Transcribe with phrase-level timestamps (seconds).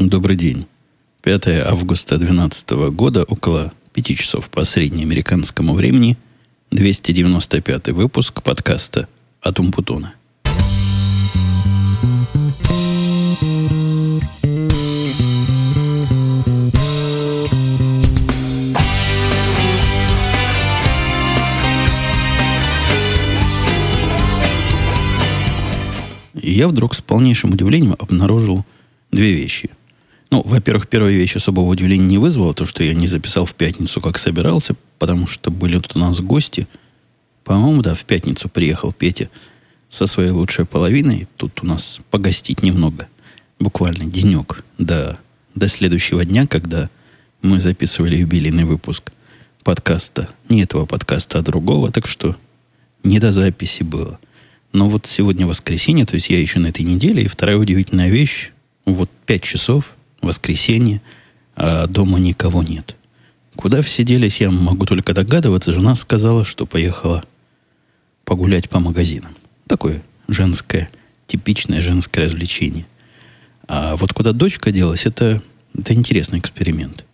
[0.00, 0.66] Добрый день.
[1.20, 6.16] 5 августа 2012 года, около 5 часов по среднеамериканскому времени,
[6.70, 9.08] 295 выпуск подкаста
[9.42, 10.14] от Умпутуна.
[26.32, 28.64] я вдруг с полнейшим удивлением обнаружил
[29.12, 29.70] две вещи.
[30.30, 34.00] Ну, во-первых, первая вещь особого удивления не вызвала, то, что я не записал в пятницу,
[34.00, 36.68] как собирался, потому что были тут у нас гости.
[37.42, 39.28] По-моему, да, в пятницу приехал Петя
[39.88, 41.26] со своей лучшей половиной.
[41.36, 43.08] Тут у нас погостить немного.
[43.58, 45.18] Буквально денек до,
[45.56, 46.90] до следующего дня, когда
[47.42, 49.10] мы записывали юбилейный выпуск
[49.64, 50.28] подкаста.
[50.48, 51.90] Не этого подкаста, а другого.
[51.90, 52.36] Так что
[53.02, 54.20] не до записи было.
[54.72, 58.52] Но вот сегодня воскресенье, то есть я еще на этой неделе, и вторая удивительная вещь,
[58.84, 61.00] вот пять часов, воскресенье,
[61.56, 62.96] а дома никого нет.
[63.56, 65.72] Куда все делись, я могу только догадываться.
[65.72, 67.24] Жена сказала, что поехала
[68.24, 69.34] погулять по магазинам.
[69.66, 70.90] Такое женское,
[71.26, 72.86] типичное женское развлечение.
[73.68, 75.42] А вот куда дочка делась, это,
[75.76, 77.04] это интересный эксперимент.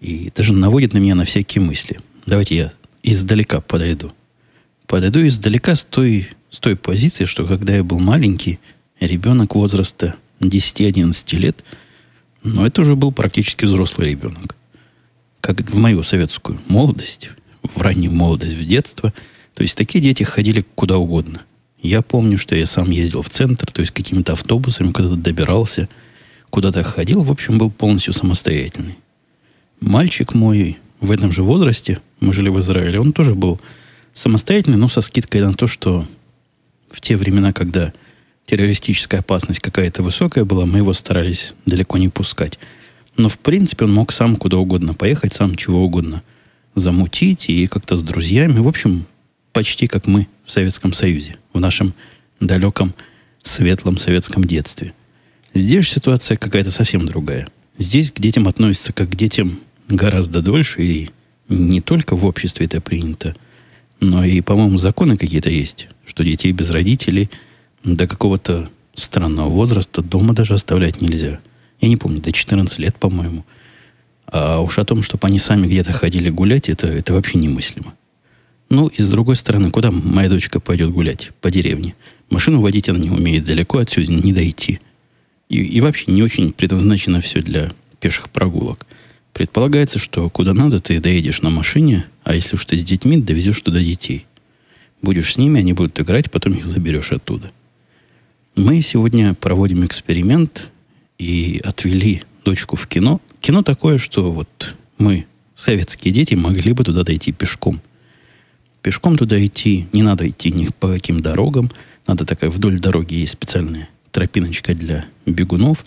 [0.00, 2.00] И даже наводит на меня на всякие мысли.
[2.26, 4.12] Давайте я издалека подойду.
[4.86, 8.58] Подойду издалека с той, с той позиции, что когда я был маленький,
[8.98, 11.64] ребенок возраста 10-11 лет–
[12.42, 14.56] но это уже был практически взрослый ребенок.
[15.40, 17.30] Как в мою советскую молодость,
[17.62, 19.12] в раннюю молодость, в детство.
[19.54, 21.42] То есть такие дети ходили куда угодно.
[21.80, 25.88] Я помню, что я сам ездил в центр, то есть какими-то автобусами куда-то добирался,
[26.50, 28.98] куда-то ходил, в общем, был полностью самостоятельный.
[29.80, 33.60] Мальчик мой в этом же возрасте, мы жили в Израиле, он тоже был
[34.12, 36.06] самостоятельный, но со скидкой на то, что
[36.88, 37.92] в те времена, когда
[38.46, 42.58] террористическая опасность какая-то высокая была, мы его старались далеко не пускать.
[43.16, 46.22] Но, в принципе, он мог сам куда угодно поехать, сам чего угодно
[46.74, 48.58] замутить и как-то с друзьями.
[48.58, 49.06] В общем,
[49.52, 51.94] почти как мы в Советском Союзе, в нашем
[52.40, 52.94] далеком,
[53.42, 54.94] светлом советском детстве.
[55.52, 57.48] Здесь ситуация какая-то совсем другая.
[57.76, 61.10] Здесь к детям относятся как к детям гораздо дольше, и
[61.48, 63.36] не только в обществе это принято,
[64.00, 67.30] но и, по-моему, законы какие-то есть, что детей без родителей–
[67.84, 71.40] до какого-то странного возраста дома даже оставлять нельзя.
[71.80, 73.44] Я не помню, до 14 лет, по-моему.
[74.26, 77.94] А уж о том, чтобы они сами где-то ходили гулять, это, это вообще немыслимо.
[78.70, 81.32] Ну, и с другой стороны, куда моя дочка пойдет гулять?
[81.40, 81.94] По деревне.
[82.30, 84.80] Машину водить она не умеет, далеко отсюда не дойти.
[85.50, 87.70] И, и вообще не очень предназначено все для
[88.00, 88.86] пеших прогулок.
[89.34, 93.60] Предполагается, что куда надо, ты доедешь на машине, а если уж ты с детьми, довезешь
[93.60, 94.26] туда детей.
[95.02, 97.50] Будешь с ними, они будут играть, потом их заберешь оттуда.
[98.54, 100.70] Мы сегодня проводим эксперимент
[101.18, 103.18] и отвели дочку в кино.
[103.40, 105.24] Кино такое, что вот мы,
[105.54, 107.80] советские дети, могли бы туда дойти пешком.
[108.82, 111.70] Пешком туда идти не надо идти ни по каким дорогам.
[112.06, 115.86] Надо такая вдоль дороги есть специальная тропиночка для бегунов.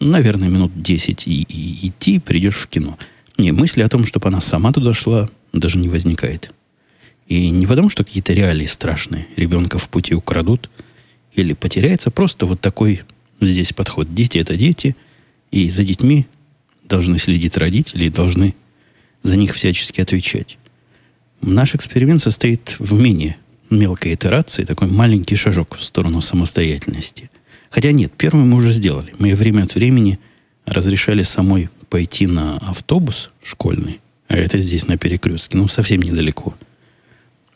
[0.00, 2.98] Наверное, минут 10 и, и идти, придешь в кино.
[3.38, 6.52] Не, мысли о том, чтобы она сама туда шла, даже не возникает.
[7.26, 9.28] И не потому, что какие-то реалии страшные.
[9.36, 10.68] Ребенка в пути украдут–
[11.34, 12.10] или потеряется.
[12.10, 13.02] Просто вот такой
[13.40, 14.14] здесь подход.
[14.14, 14.96] Дети– это дети,
[15.50, 16.26] и за детьми
[16.84, 18.54] должны следить родители и должны
[19.22, 20.58] за них всячески отвечать.
[21.40, 23.36] Наш эксперимент состоит в менее
[23.70, 27.30] мелкой итерации, такой маленький шажок в сторону самостоятельности.
[27.70, 29.14] Хотя нет, первый мы уже сделали.
[29.18, 30.18] Мы время от времени
[30.66, 36.54] разрешали самой пойти на автобус школьный, а это здесь на перекрестке, ну, совсем недалеко.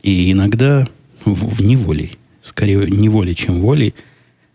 [0.03, 0.89] И иногда
[1.25, 3.95] в, в неволей скорее неволей, чем волей,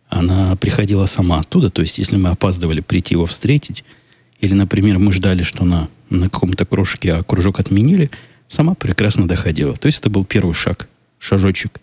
[0.08, 1.70] она приходила сама оттуда.
[1.70, 3.84] То есть, если мы опаздывали прийти его встретить,
[4.40, 8.10] или, например, мы ждали, что на, на каком-то кружке, а кружок отменили,
[8.48, 9.76] сама прекрасно доходила.
[9.76, 11.80] То есть, это был первый шаг, шажочек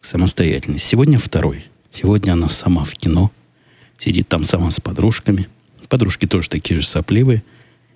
[0.00, 0.86] к самостоятельности.
[0.86, 1.64] Сегодня второй.
[1.90, 3.30] Сегодня она сама в кино,
[3.98, 5.48] сидит там сама с подружками.
[5.88, 7.42] Подружки тоже такие же сопливые.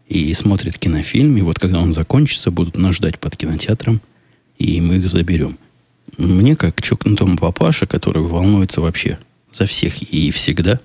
[0.09, 1.37] И смотрят кинофильм.
[1.37, 4.01] И вот когда он закончится, будут нас ждать под кинотеатром.
[4.59, 5.59] И мы их заберем.
[6.17, 9.19] Мне, как чокнутому папаше, который волнуется вообще
[9.53, 10.81] за всех и всегда,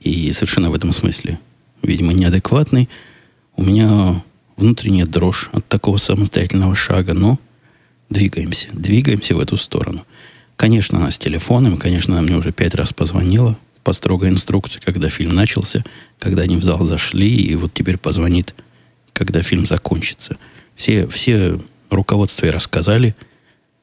[0.00, 1.38] и совершенно в этом смысле,
[1.82, 2.88] видимо, неадекватный,
[3.56, 4.22] у меня
[4.56, 7.38] внутренняя дрожь от такого самостоятельного шага, но
[8.08, 10.06] двигаемся, двигаемся в эту сторону.
[10.56, 15.08] Конечно, она с телефоном, конечно, она мне уже пять раз позвонила по строгой инструкции, когда
[15.08, 15.84] фильм начался,
[16.18, 18.54] когда они в зал зашли, и вот теперь позвонит,
[19.14, 20.36] когда фильм закончится.
[20.76, 21.58] Все, все
[21.90, 23.16] руководства и рассказали–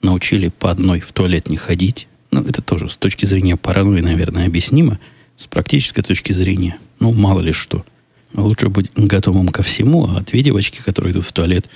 [0.02, 2.08] научили по одной в туалет не ходить.
[2.32, 5.00] Ну, это тоже с точки зрения паранойи, наверное, объяснимо.
[5.36, 7.86] С практической точки зрения, ну, мало ли что.
[8.34, 11.70] Лучше быть готовым ко всему, а две девочки, которые идут в туалет,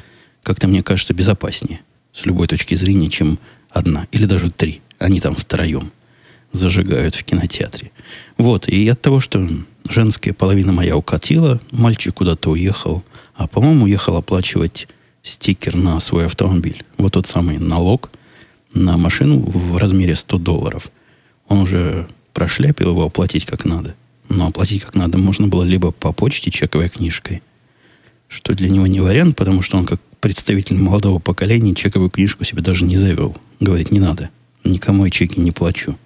[0.44, 1.82] как-то, мне кажется, безопаснее
[2.14, 3.40] с любой точки зрения, чем
[3.70, 4.82] одна или даже три.
[5.00, 5.92] Они там втроем
[6.52, 7.92] зажигают в кинотеатре.
[8.38, 9.48] Вот, и от того, что
[9.90, 13.04] женская половина моя укатила, мальчик куда-то уехал,
[13.36, 14.88] а, по-моему, уехал оплачивать
[15.24, 16.84] стикер на свой автомобиль.
[16.98, 18.12] Вот тот самый налог
[18.74, 20.92] на машину в размере 100 долларов.
[21.48, 23.96] Он уже прошляпил его оплатить как надо.
[24.30, 27.42] Но оплатить как надо можно было либо по почте чековой книжкой,
[28.30, 32.62] что для него не вариант, потому что он как представитель молодого поколения чековую книжку себе
[32.62, 33.36] даже не завел.
[33.60, 34.30] Говорит, не надо.
[34.64, 35.98] Никому я чеки не плачу.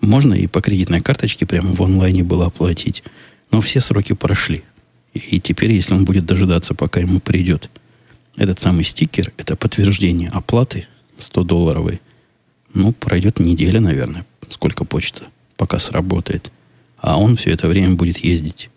[0.00, 3.04] Можно и по кредитной карточке прямо в онлайне было оплатить.
[3.52, 4.64] Но все сроки прошли.
[5.14, 7.70] И теперь, если он будет дожидаться, пока ему придет
[8.36, 10.86] этот самый стикер, это подтверждение оплаты
[11.18, 12.00] 100-долларовой,
[12.74, 15.24] ну, пройдет неделя, наверное, сколько почта,
[15.56, 16.52] пока сработает.
[16.98, 18.70] А он все это время будет ездить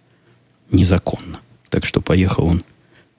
[0.71, 1.39] незаконно.
[1.69, 2.63] Так что поехал он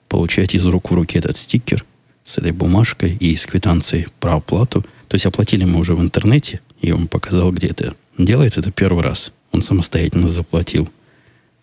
[0.07, 1.85] получать из рук в руки этот стикер
[2.23, 4.85] с этой бумажкой и с квитанцией про оплату.
[5.07, 8.61] То есть оплатили мы уже в интернете, и он показал, где это делается.
[8.61, 9.31] Это первый раз.
[9.51, 10.89] Он самостоятельно заплатил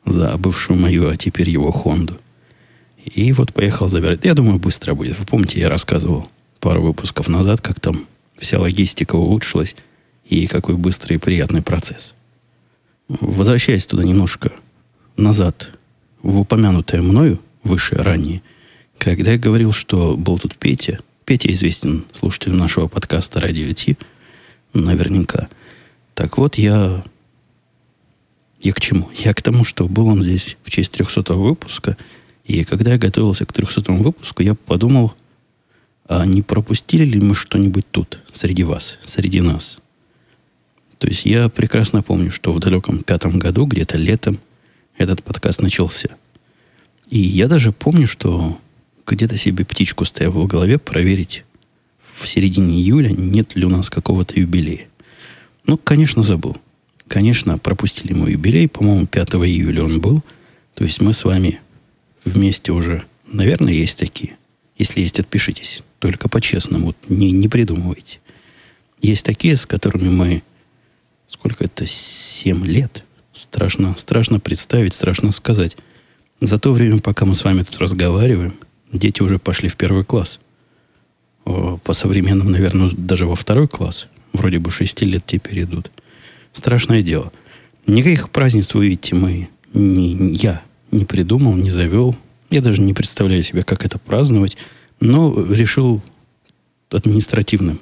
[0.05, 2.19] за бывшую мою, а теперь его Хонду.
[3.15, 4.25] И вот поехал забирать.
[4.25, 5.19] Я думаю, быстро будет.
[5.19, 6.29] Вы помните, я рассказывал
[6.61, 8.07] пару выпусков назад, как там
[8.37, 9.75] вся логистика улучшилась,
[10.25, 12.15] и какой быстрый и приятный процесс.
[13.09, 14.53] Возвращаясь туда немножко
[15.17, 15.71] назад,
[16.23, 18.43] в упомянутое мною, выше, ранее,
[18.99, 23.97] когда я говорил, что был тут Петя, Петя известен слушатель нашего подкаста «Радио Ти»,
[24.75, 25.49] наверняка.
[26.15, 27.05] Так вот, я...
[28.61, 29.09] Я к чему?
[29.15, 31.97] Я к тому, что был он здесь в честь 300 выпуска,
[32.49, 35.15] и когда я готовился к 300 выпуску, я подумал,
[36.09, 39.79] а не пропустили ли мы что-нибудь тут, среди вас, среди нас?
[40.99, 44.41] То есть я прекрасно помню, что в далеком пятом году, где-то летом,
[44.97, 46.09] этот подкаст начался.
[47.11, 48.59] И я даже помню, что
[49.07, 51.45] где-то себе птичку ставил в голове проверить
[52.15, 54.89] в середине июля, нет ли у нас какого-то юбилея.
[55.67, 56.57] Ну, конечно, забыл.
[57.07, 58.69] Конечно, пропустили мой юбилей.
[58.69, 60.25] По-моему, 5 июля он был.
[60.75, 61.61] То есть мы с вами
[62.29, 64.37] вместе уже, наверное, есть такие.
[64.77, 65.83] Если есть, отпишитесь.
[65.99, 66.95] Только по-честному.
[67.09, 68.21] Не, не придумывайте.
[69.01, 70.43] Есть такие, с которыми мы
[71.29, 73.05] сколько это, 7 лет.
[73.33, 75.77] Страшно, страшно представить, страшно сказать.
[76.41, 78.55] За то время, пока мы с вами тут разговариваем,
[78.93, 80.41] дети уже пошли в первый класс.
[81.45, 84.09] По современному, наверное, даже во второй класс.
[84.33, 85.91] Вроде бы 6 лет теперь идут.
[86.53, 87.33] Страшное дело.
[87.87, 92.17] Никаких празднеств, вы видите, мы, не, я не придумал, не завел.
[92.51, 94.57] Я даже не представляю себе, как это праздновать.
[95.01, 96.03] Но решил
[96.91, 97.81] административным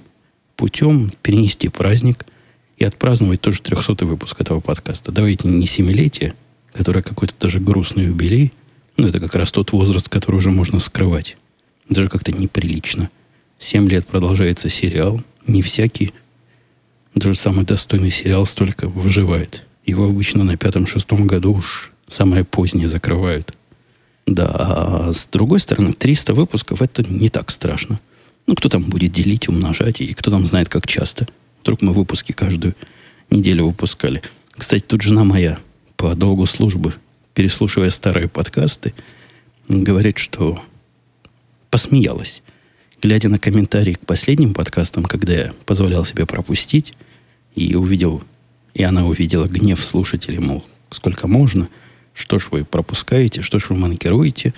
[0.56, 2.26] путем перенести праздник–
[2.76, 5.12] и отпраздновать тоже 300 выпуск этого подкаста.
[5.12, 6.34] Давайте не семилетие,
[6.72, 8.52] которое какой-то даже грустный юбилей,
[8.96, 11.36] ну, это как раз тот возраст, который уже можно скрывать.
[11.88, 13.10] Даже как-то неприлично.
[13.58, 15.22] Семь лет продолжается сериал.
[15.46, 16.12] Не всякий,
[17.14, 19.64] даже самый достойный сериал столько выживает.
[19.84, 23.54] Его обычно на пятом-шестом году уж самое позднее закрывают.
[24.26, 28.00] Да, а с другой стороны, 300 выпусков это не так страшно.
[28.46, 31.28] Ну, кто там будет делить, умножать, и кто там знает, как часто–
[31.66, 32.76] Вдруг мы выпуски каждую
[33.28, 34.22] неделю выпускали.
[34.52, 35.58] Кстати, тут жена моя
[35.96, 36.94] по долгу службы,
[37.34, 38.94] переслушивая старые подкасты,
[39.68, 40.62] говорит, что
[41.68, 42.44] посмеялась.
[43.02, 46.94] Глядя на комментарии к последним подкастам, когда я позволял себе пропустить,
[47.56, 48.22] и увидел,
[48.72, 51.68] и она увидела гнев слушателей, мол, сколько можно,
[52.16, 54.54] что ж вы пропускаете, что ж вы манкируете.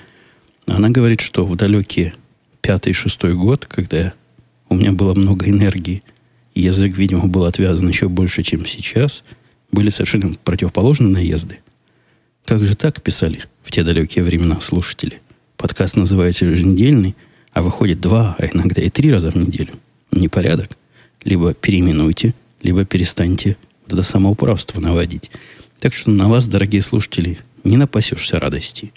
[0.67, 2.15] Она говорит, что в далекий
[2.63, 4.15] пятый-шестой год, когда
[4.71, 6.03] у меня было много энергии–
[6.59, 9.23] язык, видимо, был отвязан еще больше, чем сейчас,
[9.71, 11.59] были совершенно противоположные наезды.
[12.45, 15.21] Как же так писали в те далекие времена слушатели?
[15.57, 17.17] Подкаст называется еженедельный,
[17.53, 19.75] а выходит два, а иногда и три раза в неделю.
[20.13, 20.71] Непорядок.
[21.25, 25.31] Либо переименуйте, либо перестаньте вот это самоуправство наводить.
[25.81, 28.93] Так что на вас, дорогие слушатели, не напасешься радости.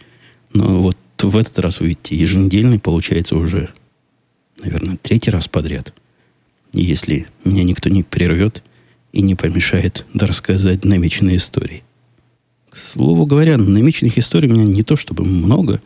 [0.53, 3.69] Но вот в этот раз, вы видите, еженедельный получается уже,
[4.61, 5.93] наверное, третий раз подряд–
[6.73, 8.63] если меня никто не прервет
[9.11, 11.83] и не помешает рассказать намеченные истории.
[12.69, 15.81] К слову говоря, намеченных историй у меня не то чтобы много,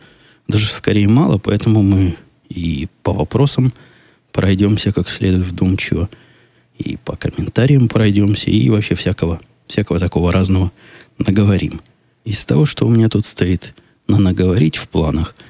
[0.48, 2.16] даже скорее мало, поэтому мы
[2.50, 3.74] и по вопросам
[4.32, 6.10] пройдемся как следует вдумчиво,
[6.78, 10.72] и по комментариям пройдемся, и вообще всякого, всякого такого разного
[11.18, 11.82] наговорим.
[12.26, 13.74] Из того, что у меня тут стоит
[14.08, 15.36] на наговорить в планах–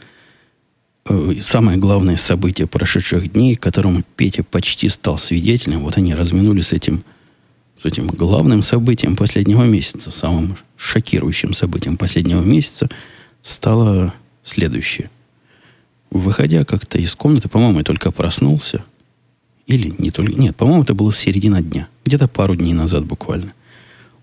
[1.07, 6.73] Э, самое главное событие прошедших дней, которому Петя почти стал свидетелем, вот они разминулись с
[6.73, 7.03] этим
[7.83, 12.89] этим главным событием последнего месяца, самым шокирующим событием последнего месяца
[13.43, 15.11] стало следующее.
[16.09, 18.83] Выходя как-то из комнаты, по-моему, я только проснулся.
[19.67, 20.33] Или не только...
[20.33, 21.87] Нет, по-моему, это было середина дня.
[22.05, 23.53] Где-то пару дней назад буквально.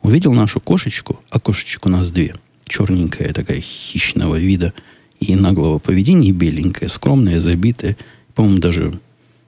[0.02, 2.34] Увидел нашу кошечку, а кошечек у нас две.
[2.64, 4.72] Черненькая такая хищного вида
[5.20, 7.96] и наглого поведения, и беленькая, скромная, забитая.
[8.34, 9.00] По-моему, даже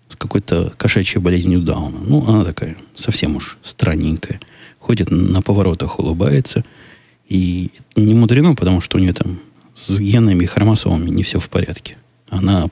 [0.08, 1.98] с какой-то кошачьей болезнью Дауна.
[1.98, 4.40] Ну, она такая совсем уж странненькая.
[4.78, 6.64] Ходит на поворотах, улыбается.
[7.28, 9.40] И не мудрено, потому что у нее там
[9.74, 11.96] с генами и хромосомами не все в порядке.
[12.28, 12.68] Она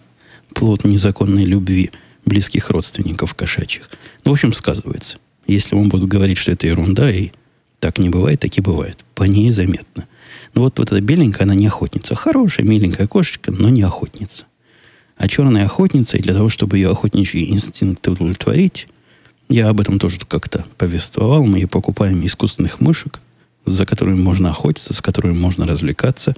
[0.54, 1.90] плод незаконной любви
[2.24, 3.90] близких родственников кошачьих.
[4.24, 5.18] Ну, в общем, сказывается.
[5.46, 7.30] Если он будет говорить, что это ерунда, и
[7.82, 9.04] так не бывает, так и бывает.
[9.16, 10.06] По ней заметно.
[10.54, 12.14] Но вот, вот эта беленькая, она не охотница.
[12.14, 14.44] Хорошая, миленькая кошечка, но не охотница.
[15.16, 18.86] А черная охотница, и для того, чтобы ее охотничий инстинкт удовлетворить,
[19.48, 21.44] я об этом тоже как-то повествовал.
[21.44, 23.18] Мы покупаем искусственных мышек,
[23.64, 26.36] за которыми можно охотиться, с которыми можно развлекаться.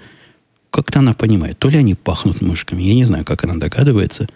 [0.71, 4.29] Как-то она понимает, то ли они пахнут мышками, я не знаю, как она догадывается,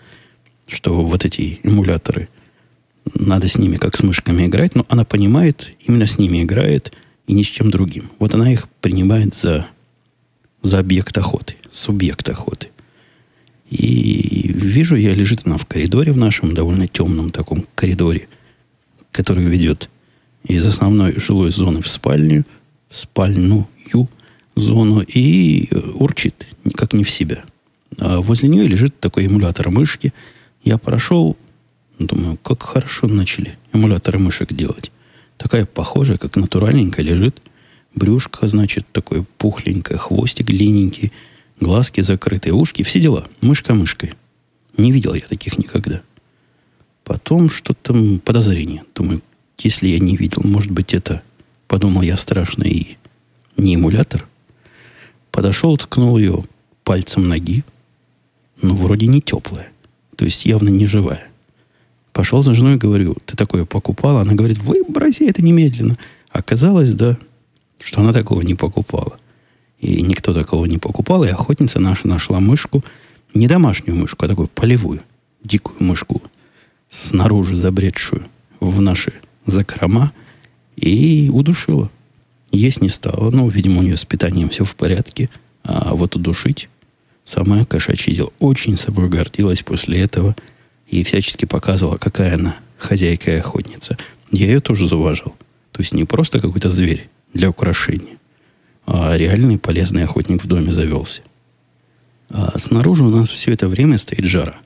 [0.67, 2.29] что вот эти эмуляторы,
[3.15, 6.93] надо с ними как с мышками играть, но она понимает, именно с ними играет
[7.27, 8.11] и ни с чем другим.
[8.19, 9.67] Вот она их принимает за,
[10.63, 12.69] за объект охоты, субъект охоты.
[13.71, 18.29] И вижу я, лежит она в коридоре в нашем довольно темном таком коридоре,
[19.13, 19.91] который ведет
[20.45, 22.47] из основной жилой зоны в спальню,
[22.89, 23.69] в спальную
[24.59, 27.45] зону и урчит, как не в себя.
[27.99, 30.13] А возле нее лежит такой эмулятор мышки.
[30.63, 31.37] Я прошел,
[31.99, 34.93] думаю, как хорошо начали эмуляторы мышек делать.
[35.37, 37.43] Такая похожая, как натуральненькая лежит.
[37.95, 41.13] Брюшко, значит, такое пухленькое, хвостик длинненький–
[41.61, 43.27] Глазки закрытые, ушки, все дела.
[43.41, 44.15] Мышка мышкой.
[44.77, 46.03] Не видел я таких никогда.
[47.03, 48.85] Потом что-то подозрение.
[48.95, 49.23] Думаю,
[49.59, 51.23] если я не видел, может быть, это,
[51.67, 52.97] подумал я страшно, и
[53.57, 54.29] не эмулятор.
[55.33, 56.45] Подошел, ткнул ее
[56.85, 57.65] пальцем ноги.
[58.63, 59.73] Ну, вроде не теплая.
[60.17, 61.28] То есть явно не живая.
[62.19, 64.23] Пошел за женой говорю, ты такое покупала?
[64.23, 65.97] Она говорит, выброси это немедленно.
[66.31, 67.17] Оказалось, да,
[67.79, 69.21] что она такого не покупала.
[69.79, 71.23] И никто такого не покупал.
[71.23, 72.85] И охотница наша нашла мышку,
[73.35, 75.01] не домашнюю мышку, а такую полевую,
[75.45, 76.21] дикую мышку,
[76.89, 78.27] снаружи забредшую
[78.59, 79.13] в наши
[79.47, 80.13] закрома,
[80.75, 81.89] и удушила.
[82.51, 83.31] Есть не стало.
[83.31, 85.31] Ну, видимо, у нее с питанием все в порядке.
[85.63, 86.69] А вот удушить
[87.23, 88.33] самое кошачье дело.
[88.41, 90.35] Очень собой гордилась после этого
[90.89, 93.97] и всячески показывала, какая она хозяйка и охотница.
[94.31, 95.37] Я ее тоже зауважал.
[95.73, 98.17] То есть не просто какой-то зверь для украшения,
[98.87, 101.23] а реальный полезный охотник в доме завелся.
[102.31, 104.57] А снаружи у нас все это время стоит жара.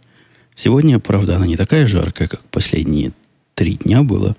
[0.55, 3.13] Сегодня, правда, она не такая жаркая, как последние
[3.55, 4.37] три дня было.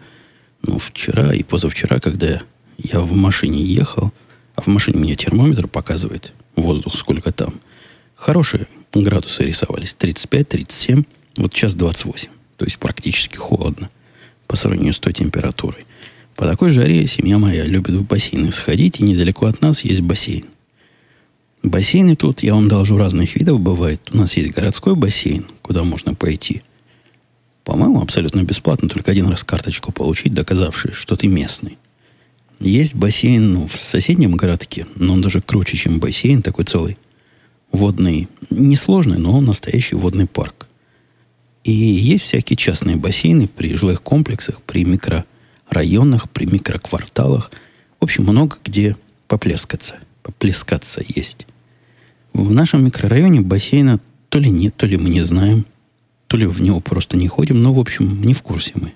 [0.62, 2.42] Но вчера и позавчера, когда
[2.78, 4.12] я в машине ехал,
[4.56, 7.56] а в машине мне термометр показывает воздух, сколько там.
[8.16, 9.96] Хорошие градусы рисовались.
[10.00, 12.30] 35-37, вот сейчас 28.
[12.58, 13.90] То есть практически холодно
[14.48, 15.86] по сравнению с той температурой.
[16.36, 20.46] По такой жаре семья моя любит в бассейны сходить, и недалеко от нас есть бассейн.
[21.62, 24.02] Бассейны тут, я вам должу, разных видов бывает.
[24.12, 26.62] У нас есть городской бассейн, куда можно пойти.
[27.64, 31.78] По-моему, абсолютно бесплатно, только один раз карточку получить, доказавший, что ты местный.
[32.60, 36.98] Есть бассейн ну, в соседнем городке, но он даже круче, чем бассейн, такой целый
[37.72, 40.68] водный, несложный, но настоящий водный парк.
[41.64, 45.26] И есть всякие частные бассейны при жилых комплексах, при микро
[45.70, 47.52] районах, при микрокварталах.
[48.00, 49.96] В общем, много где поплескаться.
[50.24, 51.48] Поплескаться есть.
[52.34, 55.66] В нашем микрорайоне бассейна то ли нет, то ли мы не знаем,
[56.28, 58.94] то ли в него просто не ходим, но, в общем, не в курсе мы.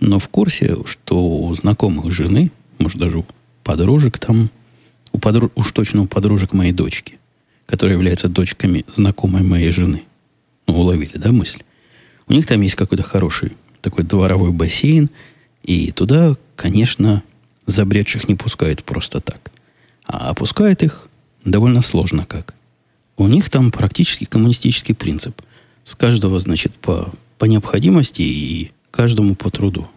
[0.00, 3.26] Но в курсе, что у знакомых жены, может, даже у
[3.62, 4.50] подружек там,
[5.12, 7.18] у подруж, уж точно у подружек моей дочки,
[7.66, 10.02] которая является дочками знакомой моей жены.
[10.66, 11.62] Ну, уловили, да, мысль?
[12.28, 15.10] У них там есть какой-то хороший такой дворовой бассейн–
[15.62, 17.22] и туда, конечно,
[17.66, 19.52] забредших не пускают просто так.
[20.04, 21.08] А опускают их
[21.44, 22.54] довольно сложно как.
[23.16, 25.40] У них там практически коммунистический принцип.
[25.84, 29.88] С каждого, значит, по, по необходимости и каждому по труду.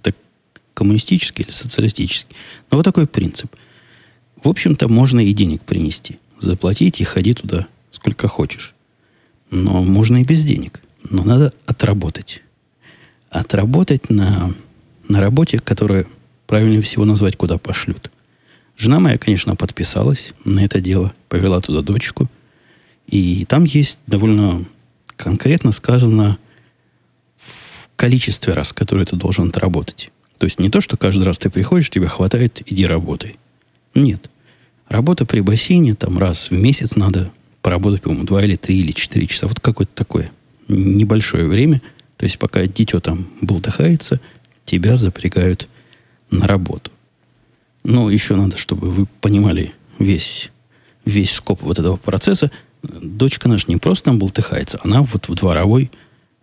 [0.00, 0.14] Это
[0.74, 2.34] коммунистический или социалистический.
[2.70, 3.54] Но вот такой принцип.
[4.42, 6.18] В общем-то, можно и денег принести.
[6.38, 8.74] Заплатить и ходи туда сколько хочешь.
[9.54, 10.80] Но можно и без денег.
[11.08, 12.42] Но надо отработать.
[13.30, 14.54] Отработать на
[15.08, 16.06] на работе, которую
[16.46, 18.10] правильнее всего назвать, куда пошлют.
[18.76, 22.28] Жена моя, конечно, подписалась на это дело, повела туда дочку.
[23.06, 24.64] И там есть довольно
[25.16, 26.38] конкретно сказано
[27.36, 30.10] в количестве раз, которые ты должен отработать.
[30.38, 33.36] То есть не то, что каждый раз ты приходишь, тебе хватает, иди работай.
[33.94, 34.30] Нет.
[34.88, 37.30] Работа при бассейне, там раз в месяц надо
[37.64, 39.48] поработать, по-моему, два или три или четыре часа.
[39.48, 40.30] Вот какое-то такое
[40.68, 41.80] небольшое время.
[42.18, 44.20] То есть пока дитё там болтыхается,
[44.66, 45.66] тебя запрягают
[46.30, 46.90] на работу.
[47.82, 50.50] Но еще надо, чтобы вы понимали весь,
[51.06, 52.50] весь скоп вот этого процесса.
[52.82, 55.90] Дочка наша не просто там болтыхается, она вот в дворовой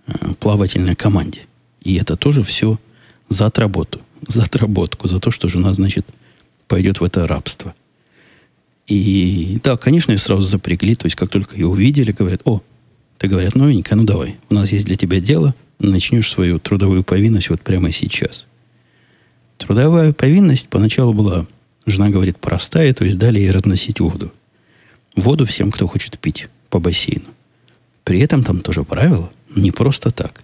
[0.07, 1.41] э, плавательной команде.
[1.83, 2.79] И это тоже все
[3.29, 6.07] за отработу, за отработку, за то, что жена, значит,
[6.67, 7.75] пойдет в это рабство.
[8.87, 10.95] И да, конечно, ее сразу запрягли.
[10.95, 12.61] То есть, как только ее увидели, говорят, о,
[13.17, 17.49] ты говорят, новенькая, ну давай, у нас есть для тебя дело, начнешь свою трудовую повинность
[17.49, 18.45] вот прямо сейчас.
[19.57, 21.45] Трудовая повинность поначалу была,
[21.85, 24.33] жена говорит, простая, то есть дали ей разносить воду.
[25.15, 27.25] Воду всем, кто хочет пить по бассейну.
[28.03, 30.43] При этом там тоже правило, не просто так.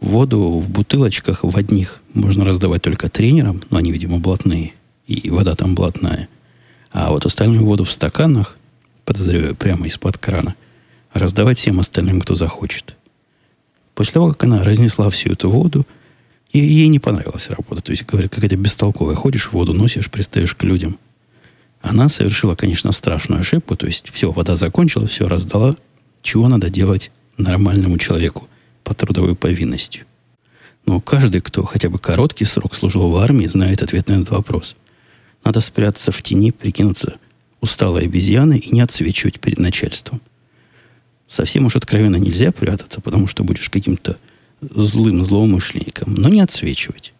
[0.00, 4.74] Воду в бутылочках в одних можно раздавать только тренерам, но они, видимо, блатные,
[5.06, 6.28] и вода там блатная.
[6.92, 8.56] А вот остальную воду в стаканах,
[9.04, 10.54] подозреваю, прямо из-под крана,
[11.12, 12.96] раздавать всем остальным, кто захочет.
[13.94, 15.86] После того, как она разнесла всю эту воду,
[16.52, 17.82] и ей не понравилась работа.
[17.82, 19.14] То есть, говорит, какая-то бестолковая.
[19.14, 20.98] Ходишь, воду носишь, пристаешь к людям.
[21.80, 23.76] Она совершила, конечно, страшную ошибку.
[23.76, 25.76] То есть, все, вода закончилась, все раздала.
[26.22, 28.48] Чего надо делать нормальному человеку
[28.82, 30.04] по трудовой повинности?
[30.86, 34.74] Но каждый, кто хотя бы короткий срок служил в армии, знает ответ на этот вопрос.
[35.44, 37.16] Надо спрятаться в тени, прикинуться
[37.60, 40.20] усталой обезьяной и не отсвечивать перед начальством.
[41.26, 44.16] Совсем уж откровенно нельзя прятаться, потому что будешь каким-то
[44.60, 47.12] злым злоумышленником, но не отсвечивать.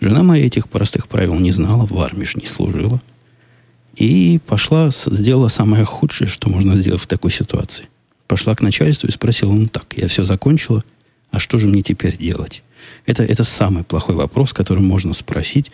[0.00, 3.02] Жена моя этих простых правил не знала, в армии ж не служила.
[3.96, 7.88] И пошла, сделала самое худшее, что можно сделать в такой ситуации.
[8.28, 10.84] Пошла к начальству и спросила, ну так, я все закончила,
[11.30, 12.62] а что же мне теперь делать?
[13.06, 15.72] Это, это самый плохой вопрос, который можно спросить,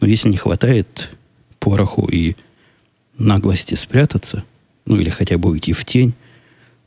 [0.00, 1.10] но если не хватает
[1.64, 2.36] пороху и
[3.16, 4.44] наглости спрятаться,
[4.84, 6.12] ну или хотя бы уйти в тень,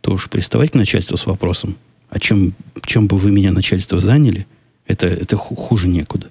[0.01, 1.75] то уж приставать к начальству с вопросом,
[2.09, 2.53] а чем,
[2.85, 4.45] чем бы вы меня, начальство, заняли,
[4.85, 6.27] это, это хуже некуда.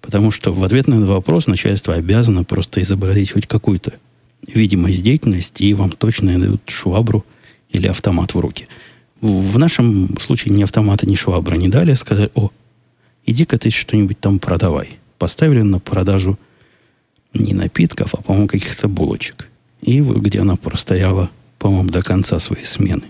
[0.00, 3.94] Потому что в ответ на этот вопрос начальство обязано просто изобразить хоть какую-то
[4.46, 7.24] видимость деятельности, и вам точно дадут швабру
[7.70, 8.68] или автомат в руки.
[9.20, 12.50] В, в нашем случае ни автомата, ни швабры не дали, а сказали, о,
[13.26, 14.98] иди-ка ты что-нибудь там продавай.
[15.18, 16.38] Поставили на продажу
[17.34, 19.48] не напитков, а, по-моему, каких-то булочек.
[19.80, 23.04] И вот где она простояла, по-моему, до конца своей смены.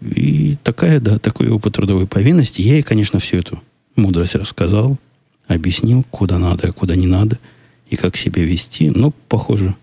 [0.00, 2.62] И такая, да, такой опыт трудовой повинности.
[2.62, 3.62] Я ей, конечно, всю эту
[3.96, 4.98] мудрость рассказал,
[5.46, 7.38] объяснил, куда надо, а куда не надо,
[7.88, 9.74] и как себя вести, но, похоже,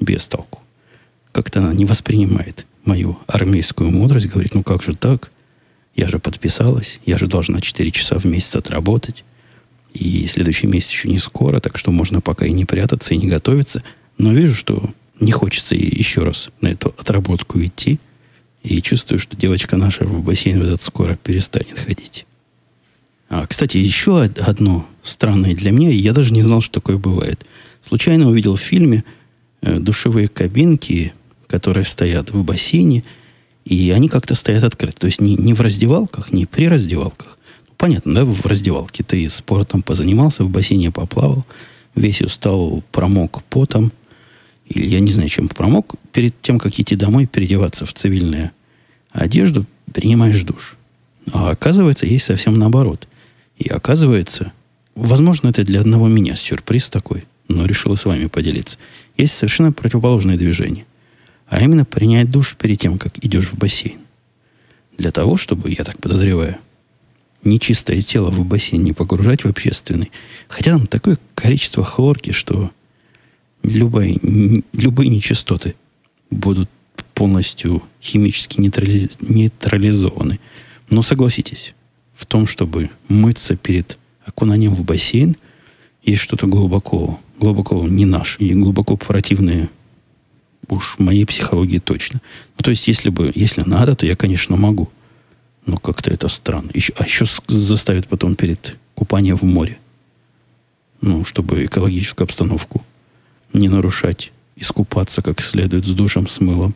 [0.00, 0.60] без толку.
[1.32, 5.30] Как-то она не воспринимает мою армейскую мудрость, говорит, ну как же так?
[5.94, 9.24] Я же подписалась, я же должна 4 часа в месяц отработать,
[9.92, 13.26] и следующий месяц еще не скоро, так что можно пока и не прятаться, и не
[13.26, 13.82] готовиться.
[14.18, 17.98] Но вижу, что не хочется еще раз на эту отработку идти–
[18.62, 22.26] и чувствую, что девочка наша в бассейн в этот скоро перестанет ходить.
[23.28, 27.44] А, кстати, еще одно странное для меня, я даже не знал, что такое бывает.
[27.82, 29.04] Случайно увидел в фильме
[29.62, 31.12] э, душевые кабинки,
[31.46, 33.04] которые стоят в бассейне,
[33.64, 34.98] и они как-то стоят открыты.
[34.98, 37.37] То есть не, не в раздевалках, не при раздевалках.
[37.78, 41.46] Понятно, да, в раздевалке ты спортом позанимался, в бассейне поплавал,
[41.94, 43.92] весь устал, промок потом–
[44.68, 48.50] или я не знаю, чем промок, перед тем, как идти домой, переодеваться в цивильную
[49.12, 50.76] одежду, принимаешь душ.
[51.32, 53.08] А оказывается, есть совсем наоборот.
[53.56, 54.52] И оказывается,
[54.94, 58.78] возможно, это для одного меня сюрприз такой, но решила с вами поделиться.
[59.16, 60.84] Есть совершенно противоположное движение.
[61.46, 64.00] А именно принять душ перед тем, как идешь в бассейн.
[64.98, 66.58] Для того, чтобы, я так подозреваю,
[67.44, 70.10] нечистое тело в бассейн не погружать в общественный.
[70.48, 72.70] Хотя там такое количество хлорки, что
[73.62, 74.18] любые,
[74.72, 75.74] любые нечистоты
[76.30, 76.68] будут
[77.14, 80.40] полностью химически нейтрализ, нейтрализованы.
[80.90, 81.74] Но согласитесь,
[82.14, 85.36] в том, чтобы мыться перед окунанием в бассейн,
[86.02, 89.68] есть что-то глубоко, глубоко не наш и глубоко противное
[90.68, 92.20] уж моей психологии точно.
[92.56, 94.88] Ну, то есть, если бы, если надо, то я, конечно, могу.
[95.68, 96.70] Но как-то это странно.
[96.72, 99.78] Еще, а еще заставят потом перед купанием в море.
[101.02, 102.82] Ну, чтобы экологическую обстановку
[103.52, 106.74] не нарушать, искупаться как следует с душем, с мылом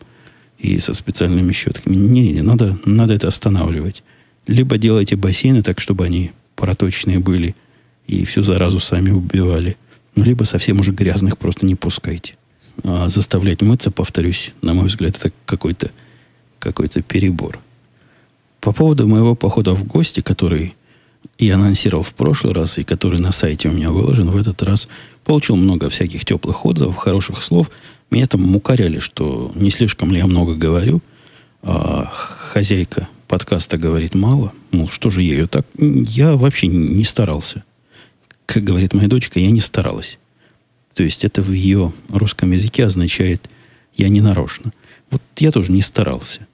[0.58, 1.96] и со специальными щетками.
[1.96, 4.02] Не, не, надо, надо это останавливать.
[4.46, 7.56] Либо делайте бассейны так, чтобы они проточные были
[8.06, 9.78] и всю заразу сами убивали.
[10.16, 12.34] Ну, либо совсем уже грязных просто не пускайте.
[12.84, 15.90] А заставлять мыться, повторюсь, на мой взгляд, это какой-то
[16.58, 17.58] какой перебор.
[18.62, 20.76] По поводу моего похода в гости, который
[21.36, 24.86] и анонсировал в прошлый раз, и который на сайте у меня выложен, в этот раз
[25.24, 27.72] получил много всяких теплых отзывов, хороших слов.
[28.12, 31.00] Меня там укоряли, что не слишком ли я много говорю.
[31.62, 34.52] А хозяйка подкаста говорит мало.
[34.70, 35.66] Мол, что же ее так...
[35.76, 37.64] Я вообще не старался.
[38.46, 40.20] Как говорит моя дочка, я не старалась.
[40.94, 43.50] То есть это в ее русском языке означает
[43.96, 44.72] «я не нарочно».
[45.10, 46.46] Вот я тоже не старался.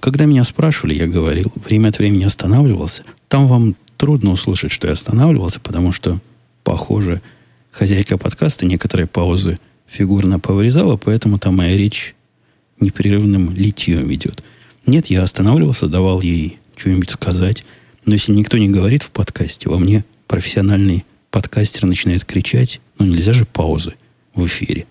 [0.00, 3.04] Когда меня спрашивали, я говорил, время от времени останавливался.
[3.28, 6.20] Там вам трудно услышать, что я останавливался, потому что,
[6.64, 7.22] похоже,
[7.70, 12.14] хозяйка подкаста некоторые паузы фигурно повырезала, поэтому там моя речь
[12.80, 14.42] непрерывным литьем идет.
[14.86, 17.64] Нет, я останавливался, давал ей что-нибудь сказать.
[18.04, 23.32] Но если никто не говорит в подкасте, во мне профессиональный подкастер начинает кричать, ну нельзя
[23.32, 23.94] же паузы
[24.34, 24.86] в эфире.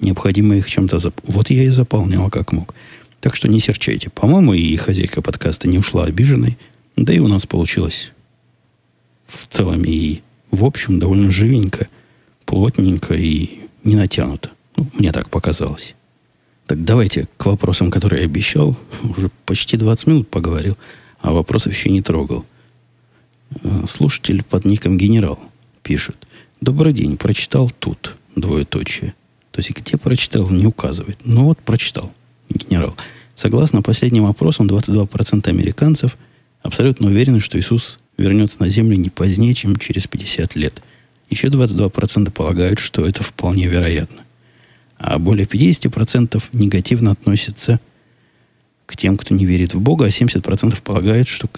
[0.00, 0.98] Необходимо их чем-то...
[0.98, 1.20] Зап...
[1.24, 2.74] Вот я и заполнял как мог.
[3.22, 4.10] Так что не серчайте.
[4.10, 6.58] По-моему, и хозяйка подкаста не ушла обиженной.
[6.96, 8.10] Да и у нас получилось
[9.28, 11.86] в целом и в общем довольно живенько,
[12.46, 14.50] плотненько и не натянуто.
[14.76, 15.94] Ну, мне так показалось.
[16.66, 18.76] Так давайте к вопросам, которые я обещал.
[19.04, 20.76] Уже почти 20 минут поговорил,
[21.20, 22.44] а вопросов еще не трогал.
[23.62, 25.38] Э, слушатель под ником «Генерал»
[25.84, 26.16] пишет.
[26.60, 29.14] Добрый день, прочитал тут, двоеточие.
[29.52, 31.20] То есть где прочитал, не указывает.
[31.24, 32.12] Ну вот прочитал
[32.52, 32.96] генерал.
[33.34, 36.16] Согласно последним опросам, 22% американцев
[36.62, 40.82] абсолютно уверены, что Иисус вернется на землю не позднее, чем через 50 лет.
[41.30, 44.18] Еще 22% полагают, что это вполне вероятно.
[44.98, 47.80] А более 50% негативно относятся
[48.86, 51.48] к тем, кто не верит в Бога, а 70% полагают, что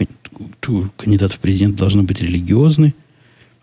[0.96, 2.94] кандидат в президент должны быть религиозны,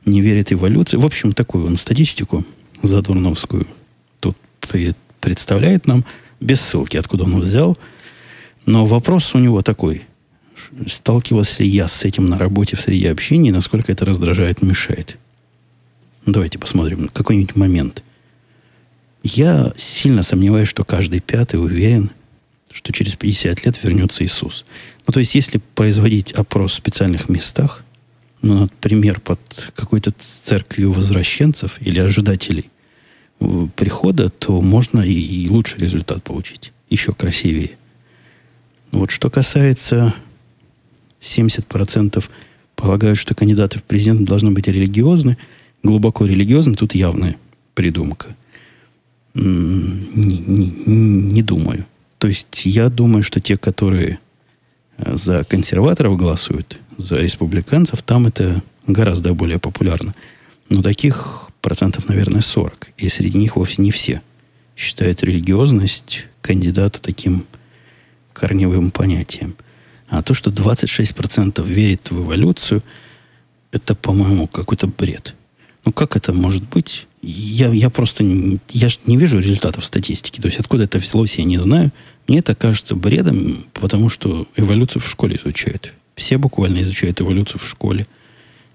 [0.06, 1.00] не верят в эволюцию.
[1.00, 2.46] В общем, такую он статистику
[2.82, 3.66] задурновскую
[4.20, 4.36] тут
[5.22, 6.06] представляет нам–
[6.42, 7.78] без ссылки, откуда он взял.
[8.66, 10.04] Но вопрос у него такой.
[10.88, 15.18] Сталкивался ли я с этим на работе в среде общения, насколько это раздражает, мешает?
[16.26, 18.04] Давайте посмотрим какой-нибудь момент.
[19.24, 22.12] Я сильно сомневаюсь, что каждый пятый уверен,
[22.72, 24.66] что через 50 лет вернется Иисус.
[25.06, 27.84] Ну, то есть, если производить опрос в специальных местах,
[28.42, 29.40] ну, например, под
[29.76, 32.71] какой-то церковью возвращенцев или ожидателей
[33.76, 36.72] прихода, то можно и, и лучший результат получить.
[36.90, 37.72] Еще красивее.
[38.92, 40.14] Вот что касается
[41.20, 42.24] 70%
[42.76, 45.38] полагают, что кандидаты в президенты должны быть религиозны,
[45.84, 47.38] глубоко религиозны, тут явная
[47.74, 48.36] придумка.
[49.34, 49.44] Не,
[50.16, 51.86] не, не думаю.
[52.18, 54.20] То есть я думаю, что те, которые
[54.98, 60.14] э, за консерваторов голосуют, за республиканцев, там это гораздо более популярно.
[60.70, 62.90] Но таких процентов, наверное, 40.
[62.98, 64.22] И среди них вовсе не все
[64.76, 67.46] считают религиозность кандидата таким
[68.34, 69.56] корневым понятием.
[70.10, 72.84] А то, что 26% верит в эволюцию,
[73.72, 75.36] это, по-моему, какой-то бред.
[75.86, 77.08] Ну, как это может быть?
[77.22, 80.42] Я, я просто не, я не вижу результатов статистики.
[80.42, 81.92] То есть, откуда это взялось, я не знаю.
[82.28, 85.94] Мне это кажется бредом, потому что эволюцию в школе изучают.
[86.16, 88.08] Все буквально изучают эволюцию в школе.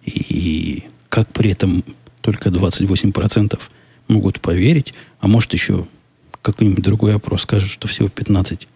[0.05, 1.85] И как при этом
[2.27, 3.61] только 28%
[4.09, 5.87] могут поверить, а может еще
[6.43, 8.67] какой-нибудь другой опрос скажет, что всего 15%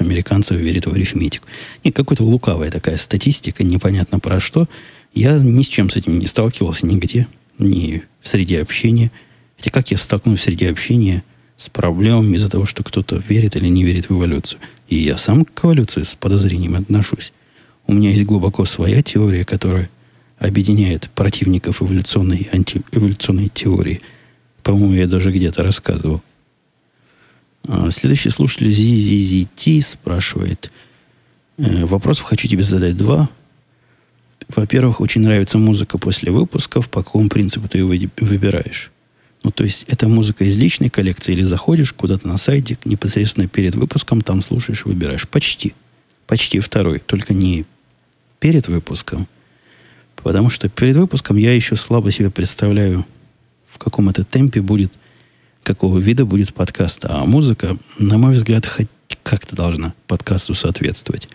[0.00, 1.46] американцев верят в арифметику.
[1.82, 4.68] Не, какая-то лукавая такая статистика, непонятно про что.
[5.14, 7.26] Я ни с чем с этим не сталкивался нигде,
[7.58, 9.10] ни в среде общения.
[9.56, 11.24] Хотя как я столкнусь в среде общения
[11.56, 14.60] с проблемами из-за того, что кто-то верит или не верит в эволюцию?
[14.88, 17.32] И я сам к эволюции с подозрением отношусь.
[17.86, 19.88] У меня есть глубоко своя теория, которая
[20.38, 24.00] объединяет противников эволюционной и антиэволюционной теории.
[24.62, 26.22] По-моему, я даже где-то рассказывал.
[27.66, 30.70] А, следующий слушатель ZZZT спрашивает.
[31.58, 33.28] Э, вопросов хочу тебе задать два.
[34.48, 36.88] Во-первых, очень нравится музыка после выпусков.
[36.88, 38.92] По какому принципу ты ее выбираешь?
[39.42, 43.74] Ну, то есть, это музыка из личной коллекции или заходишь куда-то на сайтик непосредственно перед
[43.74, 45.28] выпуском, там слушаешь, выбираешь.
[45.28, 45.74] Почти.
[46.26, 46.98] Почти второй.
[47.00, 47.64] Только не
[48.40, 49.28] перед выпуском,
[50.22, 53.06] Потому что перед выпуском я еще слабо себе представляю,
[53.68, 54.92] в каком это темпе будет,
[55.62, 57.04] какого вида будет подкаст.
[57.04, 58.88] А музыка, на мой взгляд, хоть
[59.22, 61.28] как-то должна подкасту соответствовать.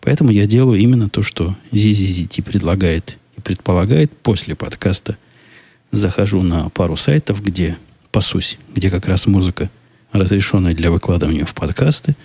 [0.00, 5.16] Поэтому я делаю именно то, что ZZZT предлагает и предполагает после подкаста.
[5.90, 7.78] Захожу на пару сайтов, где
[8.10, 9.70] пасусь, где как раз музыка
[10.12, 12.16] разрешенная для выкладывания в подкасты.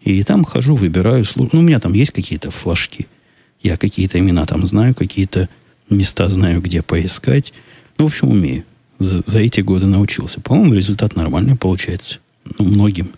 [0.00, 1.50] И там хожу, выбираю, слушаю.
[1.54, 3.06] Ну, у меня там есть какие-то флажки–
[3.62, 5.48] я какие-то имена там знаю, какие-то
[5.88, 7.52] места знаю, где поискать.
[7.98, 8.64] Ну, в общем, умею.
[8.98, 10.40] За, за эти годы научился.
[10.40, 12.18] По-моему, результат нормальный получается.
[12.58, 13.12] Ну, многим.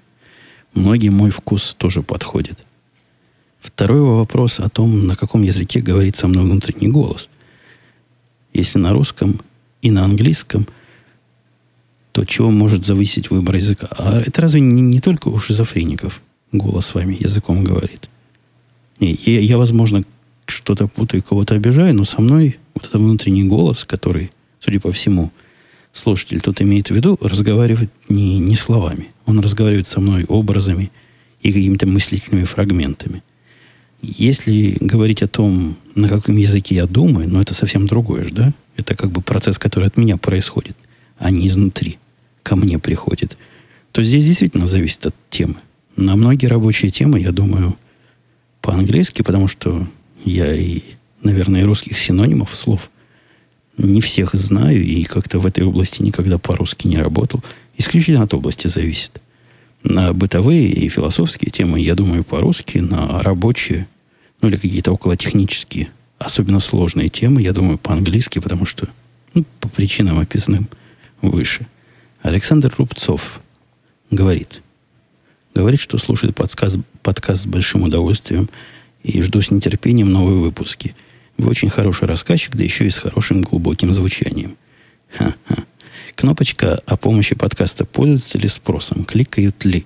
[0.75, 2.65] Многим мой вкус тоже подходит.
[3.61, 7.29] Второй вопрос о том, на каком языке говорит со мной внутренний голос.
[8.53, 9.41] Если на русском
[9.83, 10.67] и на английском,
[12.13, 13.89] то чего может зависеть выбор языка?
[13.91, 16.21] А это разве не, не только у шизофреников
[16.53, 18.09] голос с вами языком говорит?
[19.01, 20.05] Не, я, я, возможно,
[20.47, 24.31] что-то путаю, кого-то обижаю, но со мной вот этот внутренний голос, который,
[24.61, 25.31] судя по всему,
[25.93, 29.09] слушатель тут имеет в виду, разговаривает не, не словами.
[29.27, 30.91] Он разговаривает со мной образами
[31.41, 33.23] и какими-то мыслительными фрагментами.
[34.03, 38.55] Если говорить о том, на каком языке я думаю, ну, это совсем другое же, да?
[38.77, 40.77] Это как бы процесс, который от меня происходит,
[41.17, 41.99] а не изнутри.
[42.43, 43.39] Ко мне приходит.
[43.93, 45.57] То здесь действительно зависит от темы.
[45.97, 47.77] На многие рабочие темы, я думаю,
[48.61, 49.87] по-английски, потому что
[50.25, 50.83] я и,
[51.23, 52.91] наверное, русских синонимов слов
[53.77, 57.43] не всех знаю и как-то в этой области никогда по-русски не работал.
[57.77, 59.21] Исключительно от области зависит.
[59.83, 63.87] На бытовые и философские темы, я думаю, по-русски, на рабочие,
[64.41, 68.89] ну или какие-то околотехнические, особенно сложные темы, я думаю, по-английски, потому что
[69.35, 70.69] ну, по причинам, описанным
[71.21, 71.67] выше.
[72.23, 73.41] Александр Рубцов
[74.11, 74.63] говорит,
[75.55, 78.49] говорит, что слушает подкаст, подкаст с большим удовольствием
[79.05, 80.97] и жду с нетерпением новые выпуски.
[81.37, 84.57] Вы очень хороший рассказчик, да еще и с хорошим глубоким звучанием.
[85.17, 85.65] Ха-ха.
[86.17, 89.05] Кнопочка о помощи подкаста пользуется ли спросом?
[89.05, 89.85] Кликают ли?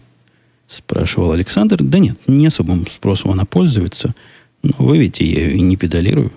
[0.67, 1.83] Спрашивал Александр.
[1.83, 4.15] Да нет, не особым спросом она пользуется.
[4.63, 6.33] Но вы видите, я ее и не педалирую.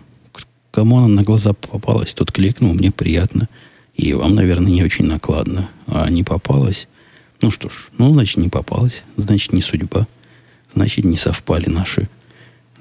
[0.72, 3.50] Кому она на глаза попалась, тот кликнул, мне приятно.
[3.94, 5.70] И вам, наверное, не очень накладно.
[5.86, 6.88] А не попалась.
[7.42, 9.04] Ну что ж, ну, значит, не попалась.
[9.18, 10.08] Значит, не судьба.
[10.74, 12.08] Значит, не совпали наши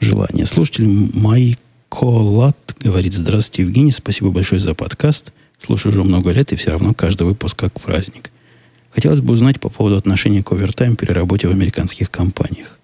[0.00, 0.46] желания.
[0.46, 5.32] Слушатель Майколат говорит, здравствуйте, Евгений, спасибо большое за подкаст.
[5.58, 8.30] Слушаю уже много лет, и все равно каждый выпуск как праздник.
[8.90, 12.78] Хотелось бы узнать по поводу отношения к овертайм при работе в американских компаниях.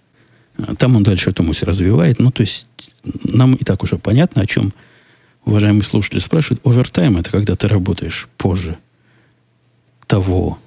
[0.58, 2.20] А, там он дальше эту мысль развивает.
[2.20, 2.66] Ну, то есть,
[3.24, 4.72] нам и так уже понятно, о чем
[5.44, 6.60] уважаемый слушатель спрашивает.
[6.64, 8.78] Овертайм– это когда ты работаешь позже
[10.06, 10.58] того,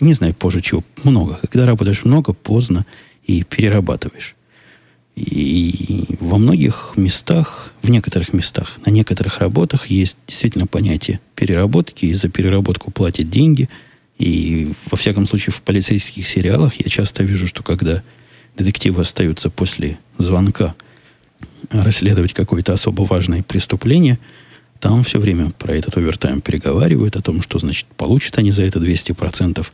[0.00, 1.38] не знаю, позже чего, много.
[1.42, 2.84] Когда работаешь много, поздно
[3.24, 4.34] и перерабатываешь.
[5.18, 12.14] И во многих местах, в некоторых местах, на некоторых работах есть действительно понятие переработки, и
[12.14, 13.68] за переработку платят деньги.
[14.18, 18.02] И во всяком случае в полицейских сериалах я часто вижу, что когда
[18.56, 20.76] детективы остаются после звонка
[21.70, 24.20] расследовать какое-то особо важное преступление,
[24.78, 28.78] там все время про этот овертайм переговаривают, о том, что, значит, получат они за это
[28.78, 29.66] 200%.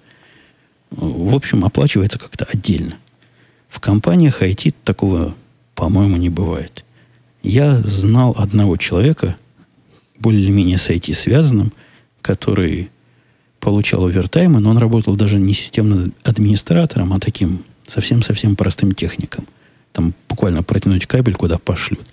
[0.91, 2.97] В общем, оплачивается как-то отдельно.
[3.75, 5.35] В компаниях IT такого,
[5.75, 6.85] по-моему, не бывает.
[7.43, 9.37] Я знал одного человека,
[10.17, 11.73] более-менее с IT связанным,
[12.23, 12.91] который
[13.59, 19.49] получал овертаймы, но он работал даже не системным администратором, а таким совсем-совсем простым техником.
[19.93, 22.07] Там буквально протянуть кабель, куда пошлют.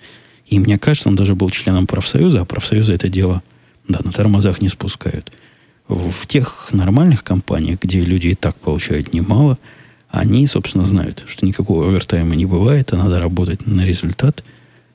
[0.46, 3.40] И мне кажется, он даже был членом профсоюза, а профсоюза это дело,
[3.86, 5.30] да, на тормозах не спускают.
[5.86, 9.58] В тех нормальных компаниях, где люди и так получают немало–
[10.12, 14.44] они, собственно, знают, что никакого овертайма не бывает, а надо работать на результат,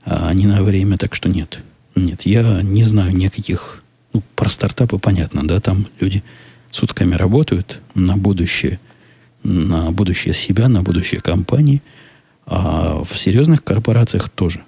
[0.05, 1.63] а не на время, так что нет.
[1.95, 3.81] Нет, я не знаю никаких...
[4.13, 6.23] Ну, про стартапы понятно, да, там люди
[6.69, 8.79] сутками работают на будущее,
[9.41, 11.81] на будущее себя, на будущее компании,
[12.45, 14.63] а в серьезных корпорациях тоже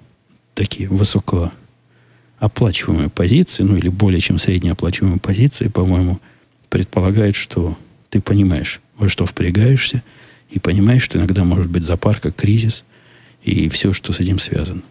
[0.56, 6.20] такие высокооплачиваемые позиции, ну или более чем среднеоплачиваемые позиции, по-моему,
[6.70, 7.78] предполагают, что
[8.10, 10.02] ты понимаешь, во что впрягаешься–
[10.50, 12.84] и понимаешь, что иногда может быть запарка, кризис
[13.44, 14.82] и все, что с этим связано.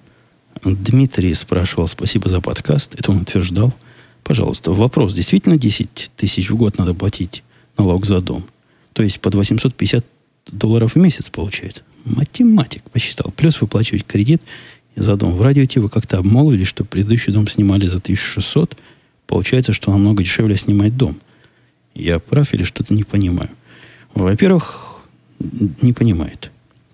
[0.64, 2.94] Дмитрий спрашивал, спасибо за подкаст.
[2.94, 3.74] Это он утверждал.
[4.24, 5.14] Пожалуйста, вопрос.
[5.14, 7.42] Действительно 10 тысяч в год надо платить
[7.76, 8.44] налог за дом?
[8.92, 10.04] То есть под 850
[10.50, 11.82] долларов в месяц получается?
[12.04, 13.32] Математик посчитал.
[13.36, 14.42] Плюс выплачивать кредит
[14.96, 15.36] за дом.
[15.36, 18.76] В радио вы как-то обмолвили, что предыдущий дом снимали за 1600.
[19.26, 21.18] Получается, что намного дешевле снимать дом.
[21.94, 23.50] Я прав или что-то не понимаю?
[24.14, 24.97] Во-первых,
[25.38, 26.50] не понимает.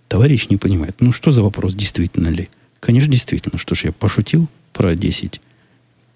[0.09, 0.97] Товарищ не понимает.
[1.01, 2.49] Ну, что за вопрос, действительно ли?
[2.81, 3.59] Конечно, действительно.
[3.59, 5.41] Что ж, я пошутил про 10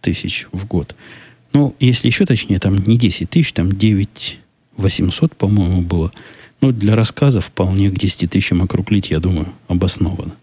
[0.01, 0.95] тысяч в год.
[1.53, 4.39] Ну, если еще точнее, там не 10 тысяч, там 9
[4.77, 6.13] 800, по-моему, было.
[6.61, 10.37] Ну, для рассказа вполне к 10 тысячам округлить, я думаю, обоснованно.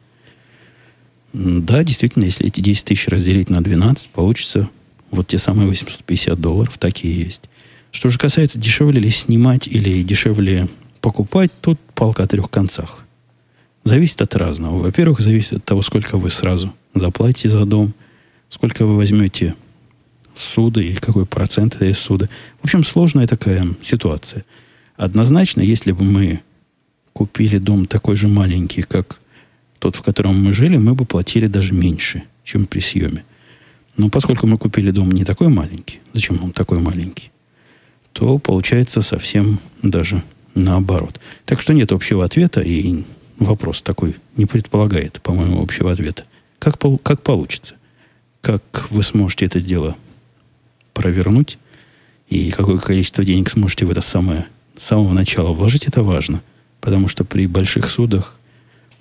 [1.34, 4.70] Да, действительно, если эти 10 тысяч разделить на 12, получится
[5.12, 7.44] вот те самые 850 долларов, такие есть.
[7.92, 10.68] Что же касается, дешевле ли снимать или дешевле
[11.06, 13.06] покупать, тут палка о трех концах.
[13.84, 14.80] Зависит от разного.
[14.80, 17.94] Во-первых, зависит от того, сколько вы сразу заплатите за дом,
[18.50, 19.54] сколько вы возьмете
[20.34, 22.28] суды или какой процент этой суды.
[22.60, 24.46] В общем, сложная такая ситуация.
[24.98, 26.42] Однозначно, если бы мы
[27.14, 29.22] купили дом такой же маленький, как
[29.78, 33.24] тот, в котором мы жили, мы бы платили даже меньше, чем при съеме.
[33.96, 37.30] Но поскольку мы купили дом не такой маленький, зачем он такой маленький,
[38.12, 40.24] то получается совсем даже
[40.56, 41.20] наоборот.
[41.46, 43.04] Так что нет общего ответа, и
[43.38, 46.24] вопрос такой не предполагает, по-моему, общего ответа.
[46.60, 47.76] Как, как получится?
[48.42, 49.96] Как вы сможете это дело
[50.94, 51.58] провернуть?
[52.30, 56.42] И какое количество денег сможете в это самое с самого начала вложить, это важно.
[56.82, 58.38] Потому что при больших судах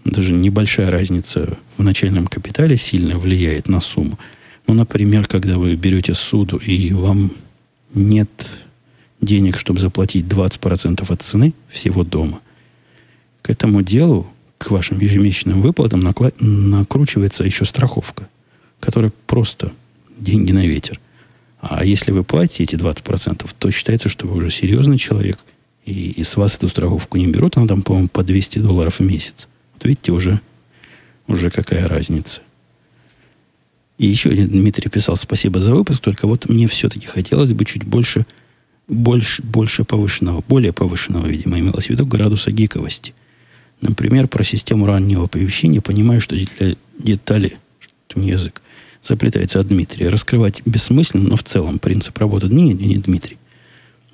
[0.04, 4.18] даже небольшая разница в начальном капитале сильно влияет на сумму.
[4.66, 7.32] Ну, например, когда вы берете суду, и вам
[7.94, 8.50] нет
[9.24, 12.40] денег, чтобы заплатить 20% от цены всего дома,
[13.42, 14.26] к этому делу,
[14.58, 18.28] к вашим ежемесячным выплатам накла- накручивается еще страховка,
[18.80, 19.72] которая просто
[20.18, 21.00] деньги на ветер.
[21.60, 25.38] А если вы платите эти 20%, то считается, что вы уже серьезный человек,
[25.84, 29.02] и, и с вас эту страховку не берут, она там, по-моему, по 200 долларов в
[29.02, 29.48] месяц.
[29.74, 30.40] Вот видите, уже,
[31.26, 32.40] уже какая разница.
[33.98, 38.26] И еще Дмитрий писал спасибо за выпуск, только вот мне все-таки хотелось бы чуть больше,
[38.88, 43.14] больше, больше повышенного, более повышенного, видимо, имелось в виду градуса гиковости.
[43.80, 48.60] Например, про систему раннего оповещения понимаю, что для детали, что язык
[49.02, 52.46] заплетается от Дмитрия, раскрывать бессмысленно, но в целом принцип работы.
[52.46, 53.38] Не, не, не, Дмитрий.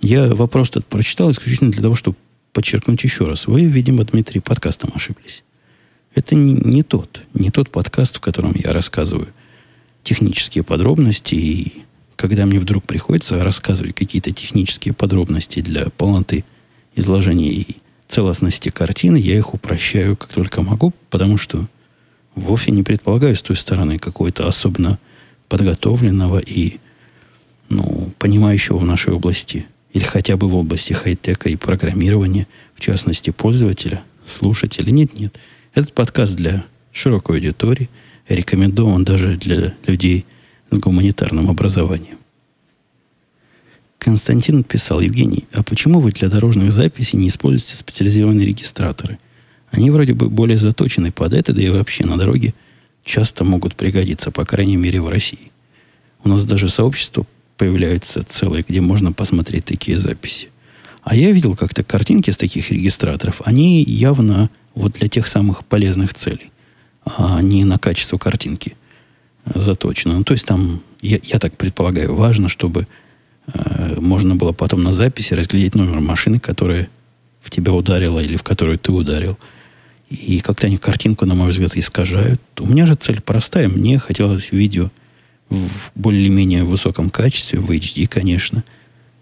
[0.00, 2.16] Я вопрос этот прочитал исключительно для того, чтобы
[2.52, 3.46] подчеркнуть еще раз.
[3.46, 5.44] Вы, видимо, Дмитрий, подкастом ошиблись.
[6.14, 9.28] Это не, не тот, не тот подкаст, в котором я рассказываю
[10.02, 11.34] технические подробности.
[11.34, 11.84] И
[12.20, 16.44] когда мне вдруг приходится рассказывать какие-то технические подробности для полноты
[16.94, 17.78] изложения и
[18.08, 21.66] целостности картины, я их упрощаю как только могу, потому что
[22.34, 24.98] вовсе не предполагаю с той стороны какого-то особенно
[25.48, 26.76] подготовленного и
[27.70, 33.30] ну, понимающего в нашей области или хотя бы в области хай-тека и программирования, в частности,
[33.30, 34.90] пользователя, слушателя.
[34.90, 35.38] Нет, нет.
[35.72, 37.88] Этот подкаст для широкой аудитории
[38.28, 40.26] рекомендован даже для людей
[40.70, 42.18] с гуманитарным образованием.
[43.98, 49.18] Константин писал, Евгений, а почему вы для дорожных записей не используете специализированные регистраторы?
[49.70, 52.54] Они вроде бы более заточены под это, да и вообще на дороге
[53.04, 55.52] часто могут пригодиться, по крайней мере в России.
[56.24, 60.48] У нас даже сообщество появляются целые, где можно посмотреть такие записи.
[61.02, 63.42] А я видел как-то картинки с таких регистраторов.
[63.44, 66.50] Они явно вот для тех самых полезных целей,
[67.04, 68.76] а не на качество картинки
[69.44, 70.14] заточены.
[70.14, 72.86] Ну, то есть там, я, я так предполагаю, важно, чтобы
[73.52, 76.88] э, можно было потом на записи разглядеть номер машины, которая
[77.40, 79.38] в тебя ударила или в которую ты ударил.
[80.08, 82.40] И как-то они картинку, на мой взгляд, искажают.
[82.58, 83.68] У меня же цель простая.
[83.68, 84.90] Мне хотелось видео
[85.48, 88.64] в более-менее высоком качестве, в HD, конечно,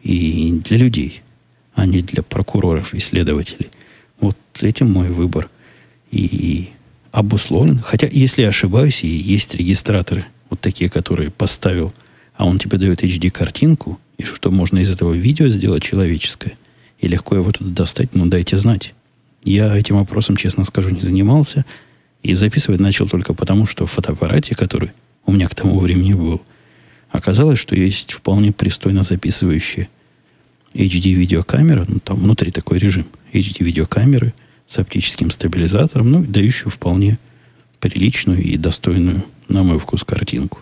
[0.03, 1.23] и для людей,
[1.75, 3.71] а не для прокуроров и следователей.
[4.21, 5.49] Вот этим мой выбор
[6.11, 6.71] и
[7.13, 7.81] обусловлен.
[7.81, 11.93] Хотя, если я ошибаюсь, и есть регистраторы, вот такие, которые поставил,
[12.37, 16.57] а он тебе дает HD-картинку, и что можно из этого видео сделать человеческое,
[16.99, 18.95] и легко его туда достать, ну, дайте знать.
[19.45, 21.65] Я этим вопросом, честно скажу, не занимался,
[22.23, 24.93] и записывать начал только потому, что в фотоаппарате, который
[25.25, 26.43] у меня к тому времени был,
[27.11, 29.89] оказалось, что есть вполне пристойно записывающие
[30.75, 34.33] HD-видеокамера, ну, там внутри такой режим HD-видеокамеры
[34.69, 37.19] с оптическим стабилизатором, ну, дающую вполне
[37.81, 40.61] приличную и достойную, на мой вкус, картинку.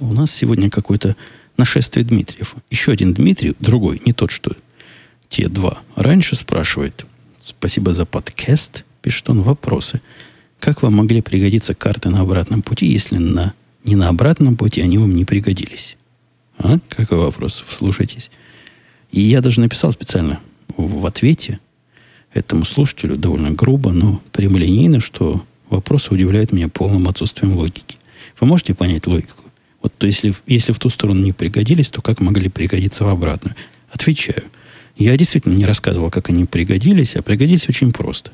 [0.00, 1.16] У нас сегодня какое-то
[1.56, 2.56] нашествие Дмитриев.
[2.70, 4.56] Еще один Дмитрий, другой, не тот, что
[5.28, 5.78] те два.
[5.94, 7.06] Раньше спрашивает,
[7.40, 10.02] спасибо за подкаст, пишет он вопросы.
[10.58, 14.98] Как вам могли пригодиться карты на обратном пути, если на не на обратном пути они
[14.98, 15.96] вам не пригодились.
[16.58, 16.78] А?
[16.88, 17.62] Какой вопрос?
[17.68, 18.30] Вслушайтесь.
[19.12, 20.40] И я даже написал специально
[20.76, 21.60] в ответе
[22.34, 27.96] этому слушателю довольно грубо, но прямолинейно, что вопрос удивляет меня полным отсутствием логики.
[28.40, 29.44] Вы можете понять логику?
[29.82, 33.54] Вот то если, если в ту сторону не пригодились, то как могли пригодиться в обратную?
[33.90, 34.44] Отвечаю.
[34.96, 38.32] Я действительно не рассказывал, как они пригодились, а пригодились очень просто.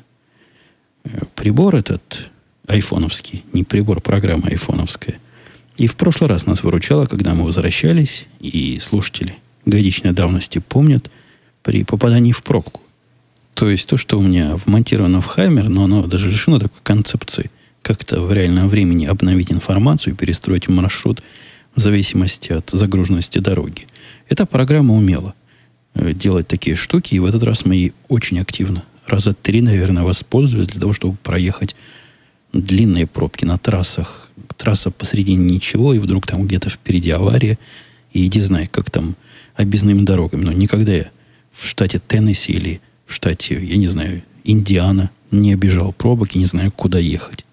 [1.03, 2.29] Э, прибор этот
[2.67, 5.15] айфоновский, не прибор, программа айфоновская–
[5.77, 9.35] и в прошлый раз нас выручало, когда мы возвращались, и слушатели
[9.65, 11.09] годичной давности помнят,
[11.63, 12.80] при попадании в пробку.
[13.53, 17.51] То есть то, что у меня вмонтировано в Хаймер, но оно даже лишено такой концепции,
[17.81, 21.21] как-то в реальном времени обновить информацию и перестроить маршрут
[21.75, 23.87] в зависимости от загруженности дороги.
[24.29, 25.33] Эта программа умела
[25.93, 30.03] э, делать такие штуки, и в этот раз мы ей очень активно, раза три, наверное,
[30.03, 31.75] воспользовались для того, чтобы проехать
[32.53, 37.57] длинные пробки на трассах трасса посредине ничего, и вдруг там где-то впереди авария,
[38.13, 39.15] и иди знай, как там
[39.55, 40.43] объездными дорогами.
[40.43, 41.11] Но никогда я
[41.51, 42.81] в штате Теннесси или
[43.13, 47.45] штате, я не знаю, Индиана не обижал пробок и не знаю, куда ехать.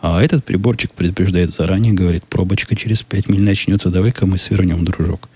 [0.00, 5.28] А этот приборчик предупреждает заранее, говорит, пробочка через 5 миль начнется, давай-ка мы свернем, дружок.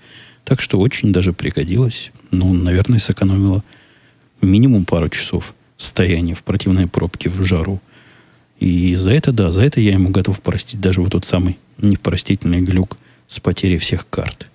[0.45, 2.11] Так что очень даже пригодилось.
[2.31, 3.63] Ну, наверное, сэкономило
[4.41, 7.81] минимум пару часов стояния в противной пробке в жару.
[8.59, 12.61] И за это, да, за это я ему готов простить даже вот тот самый непростительный
[12.61, 12.97] глюк
[13.27, 14.47] с потерей всех карт.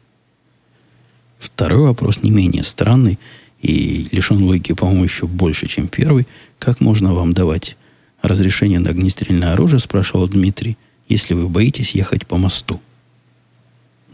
[1.38, 3.18] Второй вопрос не менее странный
[3.61, 6.26] и лишен логики, по-моему, еще больше, чем первый.
[6.59, 7.76] Как можно вам давать
[8.22, 10.76] разрешение на огнестрельное оружие, спрашивал Дмитрий,
[11.09, 12.80] если вы боитесь ехать по мосту?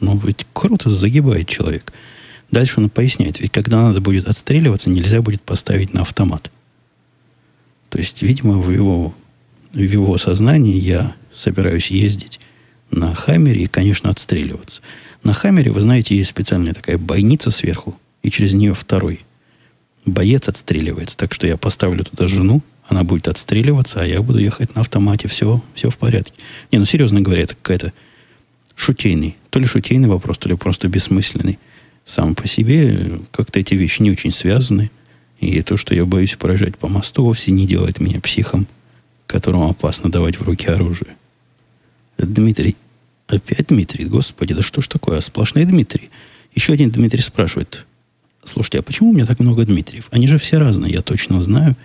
[0.00, 1.92] Ну, ведь круто загибает человек.
[2.50, 6.50] Дальше он поясняет, ведь когда надо будет отстреливаться, нельзя будет поставить на автомат.
[7.90, 9.14] То есть, видимо, в его,
[9.72, 12.40] в его сознании я собираюсь ездить
[12.90, 14.82] на Хаммере и, конечно, отстреливаться.
[15.22, 19.20] На Хаммере, вы знаете, есть специальная такая бойница сверху, и через нее второй
[20.06, 21.16] боец отстреливается.
[21.16, 25.28] Так что я поставлю туда жену, она будет отстреливаться, а я буду ехать на автомате.
[25.28, 26.34] Все, все в порядке.
[26.70, 27.92] Не, ну серьезно говоря, это какая-то
[28.76, 29.36] шутейный.
[29.50, 31.58] То ли шутейный вопрос, то ли просто бессмысленный.
[32.04, 34.90] Сам по себе как-то эти вещи не очень связаны.
[35.40, 38.66] И то, что я боюсь проезжать по мосту, вовсе не делает меня психом,
[39.26, 41.16] которому опасно давать в руки оружие.
[42.18, 42.76] Дмитрий,
[43.26, 46.10] опять Дмитрий, господи, да что ж такое, сплошные Дмитрий.
[46.54, 47.84] Еще один Дмитрий спрашивает,
[48.44, 50.08] слушайте, а почему у меня так много Дмитриев?
[50.10, 51.76] Они же все разные, я точно знаю.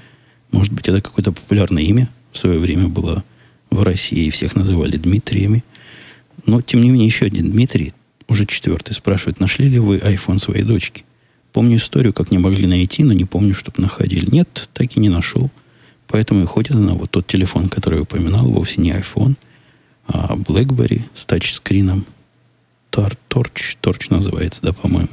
[0.51, 3.23] Может быть, это какое-то популярное имя в свое время было
[3.69, 5.63] в России, и всех называли Дмитриями.
[6.45, 7.93] Но, тем не менее, еще один Дмитрий,
[8.27, 11.03] уже четвертый, спрашивает, нашли ли вы iPhone своей дочки?
[11.51, 14.27] Помню историю, как не могли найти, но не помню, чтобы находили.
[14.29, 15.49] Нет, так и не нашел.
[16.07, 19.35] Поэтому и ходит она, вот тот телефон, который я упоминал, вовсе не iPhone,
[20.07, 22.05] а BlackBerry с тачскрином.
[22.91, 25.09] Torch, Torch называется, да, по-моему.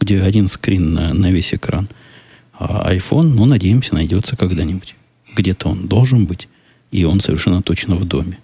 [0.00, 1.88] Где один скрин на, на весь экран.
[2.52, 4.94] А iPhone, ну, надеемся, найдется когда-нибудь.
[5.34, 6.48] Где-то он должен быть.
[6.90, 8.38] И он совершенно точно в доме.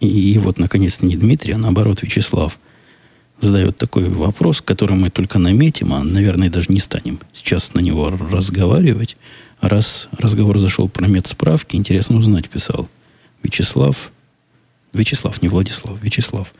[0.00, 2.58] И, и вот, наконец-то, не Дмитрий, а наоборот, Вячеслав
[3.40, 8.10] задает такой вопрос, который мы только наметим, а, наверное, даже не станем сейчас на него
[8.10, 9.16] разговаривать.
[9.60, 12.88] Раз разговор зашел про медсправки, интересно узнать, писал
[13.42, 14.12] Вячеслав.
[14.92, 16.52] Вячеслав, не Владислав, Вячеслав.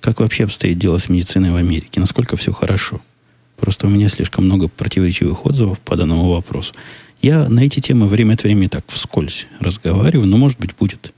[0.00, 2.00] Как вообще обстоит дело с медициной в Америке?
[2.00, 3.00] Насколько все хорошо?
[3.56, 6.74] Просто у меня слишком много противоречивых отзывов по данному вопросу.
[7.22, 11.12] Я на эти темы время от времени так вскользь разговариваю, но, может быть, будет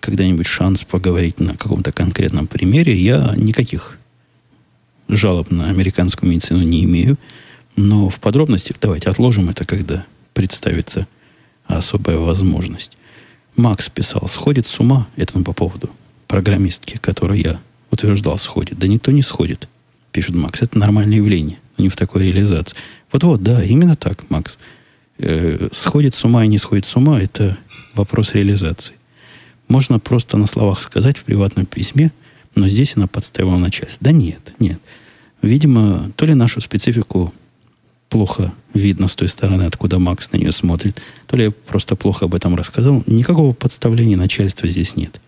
[0.00, 2.94] когда-нибудь шанс поговорить на каком-то конкретном примере.
[2.94, 3.98] Я никаких
[5.08, 7.16] жалоб на американскую медицину не имею.
[7.76, 11.06] Но в подробностях давайте отложим это, когда представится
[11.66, 12.96] особая возможность.
[13.56, 15.90] Макс писал, сходит с ума, это по поводу
[16.26, 17.60] программистки, которую я
[17.96, 18.78] утверждал, сходит.
[18.78, 19.68] Да никто не сходит,
[20.12, 20.62] пишет Макс.
[20.62, 22.76] Это нормальное явление, но не в такой реализации.
[23.12, 24.58] Вот-вот, да, именно так, Макс.
[25.18, 27.58] Э, сходит с ума и не сходит с ума, это
[27.94, 28.94] вопрос реализации.
[29.68, 32.12] Можно просто на словах сказать в приватном письме–
[32.56, 33.98] но здесь она подставила на часть.
[34.00, 34.80] Да нет, нет.
[35.42, 37.32] Видимо, то ли нашу специфику
[38.08, 42.24] плохо видно с той стороны, откуда Макс на нее смотрит, то ли я просто плохо
[42.24, 43.04] об этом рассказал.
[43.06, 45.20] Никакого подставления начальства здесь нет.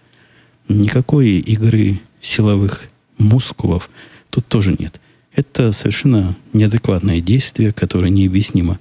[0.68, 2.84] Никакой игры силовых
[3.18, 3.90] мускулов
[4.30, 5.00] тут тоже нет.
[5.34, 8.78] Это совершенно неадекватное действие, которое необъяснимо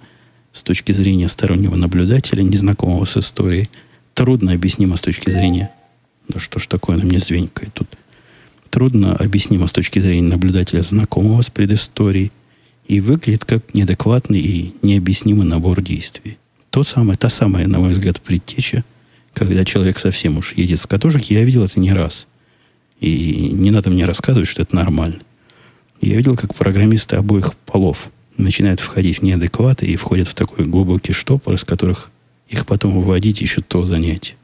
[0.54, 3.70] с точки зрения стороннего наблюдателя, незнакомого с историей.
[4.14, 5.72] Трудно объяснимо с точки зрения...
[6.28, 7.88] Да что ж такое на мне звенькает тут?
[8.78, 12.32] трудно объяснимо с точки зрения наблюдателя, знакомого с предысторией,
[12.88, 16.38] и выглядит как неадекватный и необъяснимый набор действий.
[16.70, 18.86] То самое, та самая, на мой взгляд, предтеча,
[19.34, 22.27] когда человек совсем уж едет с катушек, я видел это не раз.
[23.00, 25.20] И не надо мне рассказывать, что это нормально.
[26.02, 31.14] Я видел, как программисты обоих полов начинают входить в неадекваты и входят в такой глубокий
[31.14, 32.12] штопор, из которых
[32.50, 34.36] их потом выводить еще то занятие.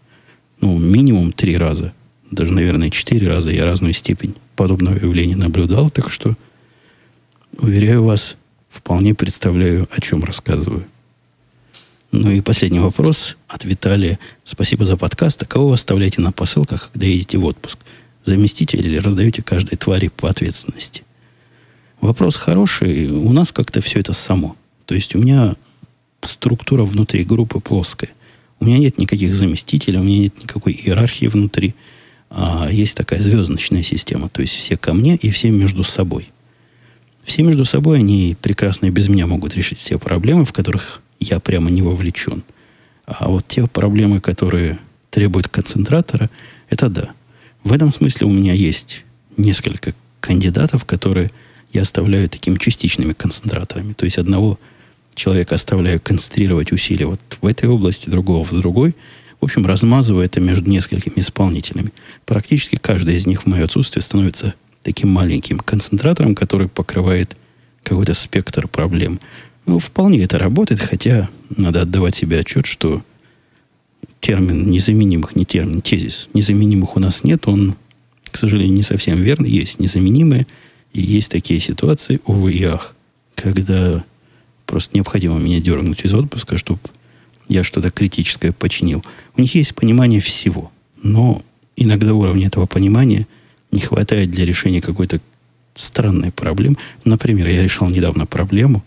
[0.61, 1.93] Ну, минимум три раза–
[2.33, 6.35] даже, наверное, четыре раза я разную степень подобного явления наблюдал, так что,
[7.57, 8.37] уверяю вас,
[8.69, 10.85] вполне представляю, о чем рассказываю.
[12.11, 14.19] Ну и последний вопрос от Виталия.
[14.43, 15.41] Спасибо за подкаст.
[15.43, 17.77] А кого вы оставляете на посылках, когда едете в отпуск?
[18.23, 21.03] Заместитель или раздаете каждой твари по ответственности?
[22.01, 23.09] Вопрос хороший.
[23.09, 24.55] У нас как-то все это само.
[24.85, 25.55] То есть у меня
[26.21, 28.11] структура внутри группы плоская.
[28.59, 31.75] У меня нет никаких заместителей, у меня нет никакой иерархии внутри
[32.35, 34.27] а есть такая звездочная система.
[34.27, 36.31] То есть все ко мне и все между собой.
[37.23, 41.39] Все между собой, они прекрасно и без меня могут решить все проблемы, в которых я
[41.39, 42.43] прямо не вовлечен.
[43.05, 44.79] А вот те проблемы, которые
[45.11, 46.31] требуют концентратора,
[46.69, 47.11] это да.
[47.63, 49.03] В этом смысле у меня есть
[49.37, 51.31] несколько кандидатов, которые
[51.71, 53.93] я оставляю такими частичными концентраторами.
[53.93, 54.59] То есть одного
[55.15, 58.95] человека оставляю концентрировать усилия вот в этой области, другого в другой–
[59.43, 61.91] В общем, размазывая это между несколькими исполнителями.
[62.25, 64.53] Практически каждый из них в мое отсутствие становится
[64.83, 67.35] таким маленьким концентратором, который покрывает
[67.83, 69.19] какой-то спектр проблем.
[69.65, 73.03] Ну, вполне это работает, хотя надо отдавать себе отчет, что
[74.23, 77.75] термин незаменимых, не термин, тезис, незаменимых у нас нет, он,
[78.31, 79.49] к сожалению, не совсем верный.
[79.49, 80.47] Есть незаменимые,
[80.93, 82.95] и есть такие ситуации, увы и ах,
[83.35, 84.01] когда
[84.65, 86.79] просто необходимо меня дернуть из отпуска, чтобы
[87.49, 89.03] я что-то критическое починил.
[89.35, 90.71] У них есть понимание всего,
[91.01, 91.41] но
[91.75, 93.27] иногда уровня этого понимания
[93.73, 95.19] не хватает для решения какой-то
[95.75, 96.77] странной проблемы.
[97.03, 98.85] Например, я решал недавно проблему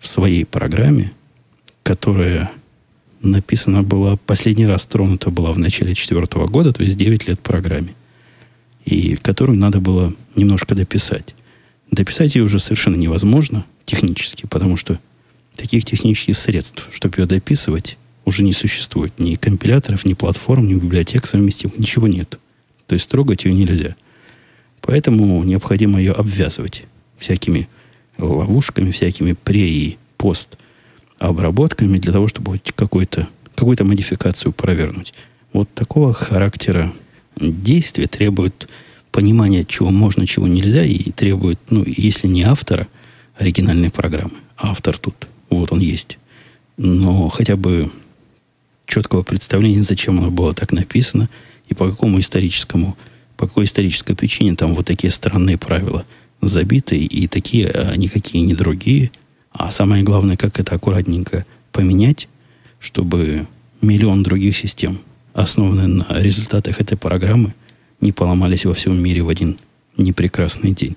[0.00, 1.12] в своей программе,
[1.84, 2.50] которая
[3.22, 7.94] написана была, последний раз тронута была в начале четвертого года, то есть 9 лет программе,
[8.84, 11.34] и которую надо было немножко дописать.
[11.90, 14.98] Дописать ее уже совершенно невозможно технически, потому что
[15.56, 19.18] таких технических средств, чтобы ее дописывать, уже не существует.
[19.18, 22.38] Ни компиляторов, ни платформ, ни библиотек совместимых, ничего нет.
[22.86, 23.96] То есть трогать ее нельзя.
[24.80, 26.84] Поэтому необходимо ее обвязывать
[27.18, 27.68] всякими
[28.18, 30.56] ловушками, всякими пре- и пост
[31.28, 35.14] обработками для того, чтобы хоть какую-то какую модификацию провернуть.
[35.52, 36.92] Вот такого характера
[37.36, 38.68] действия требует
[39.10, 42.88] понимания, чего можно, чего нельзя, и требует, ну, если не автора
[43.36, 46.18] оригинальной программы, автор тут, вот он есть,
[46.76, 47.90] но хотя бы
[48.86, 51.28] четкого представления, зачем оно было так написано
[51.68, 52.96] и по какому историческому,
[53.36, 56.04] по какой исторической причине там вот такие странные правила
[56.40, 59.12] забиты, и такие, а никакие не другие.
[59.52, 62.28] А самое главное, как это аккуратненько поменять,
[62.80, 63.46] чтобы
[63.80, 65.00] миллион других систем,
[65.34, 67.54] основанные на результатах этой программы,
[68.00, 69.56] не поломались во всем мире в один
[69.96, 70.96] непрекрасный день.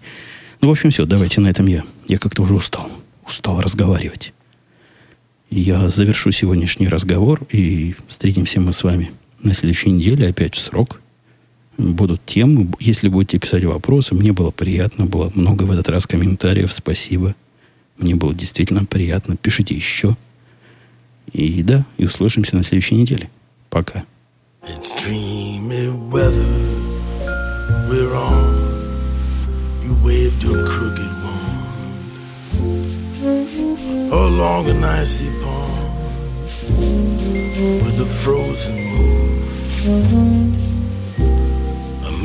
[0.61, 1.83] Ну, в общем, все, давайте на этом я.
[2.07, 2.89] Я как-то уже устал.
[3.27, 4.33] Устал разговаривать.
[5.49, 11.01] Я завершу сегодняшний разговор, и встретимся мы с вами на следующей неделе, опять в срок.
[11.77, 12.69] Будут темы.
[12.79, 16.73] Если будете писать вопросы, мне было приятно, было много в этот раз комментариев.
[16.73, 17.35] Спасибо.
[17.97, 19.37] Мне было действительно приятно.
[19.37, 20.17] Пишите еще.
[21.31, 23.29] И да, и услышимся на следующей неделе.
[23.69, 24.05] Пока.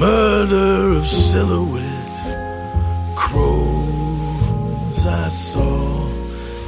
[0.00, 1.84] Murder of silhouette
[3.14, 3.79] crows
[5.06, 6.06] I saw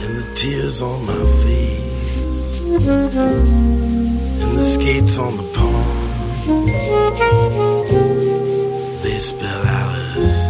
[0.02, 2.58] and the tears on my face
[4.40, 5.98] and the skates on the pond.
[9.02, 10.44] They spell Alice.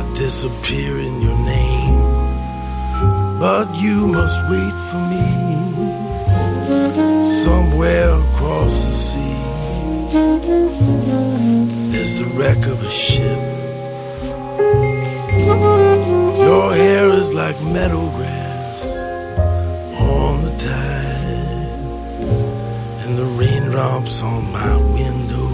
[0.00, 2.00] I disappear in your name,
[3.38, 5.26] but you must wait for me
[7.44, 9.29] somewhere across the sea.
[12.20, 13.40] The wreck of a ship.
[16.38, 18.84] Your hair is like meadow grass
[19.98, 21.78] on the tide,
[23.04, 25.48] and the raindrops on my window,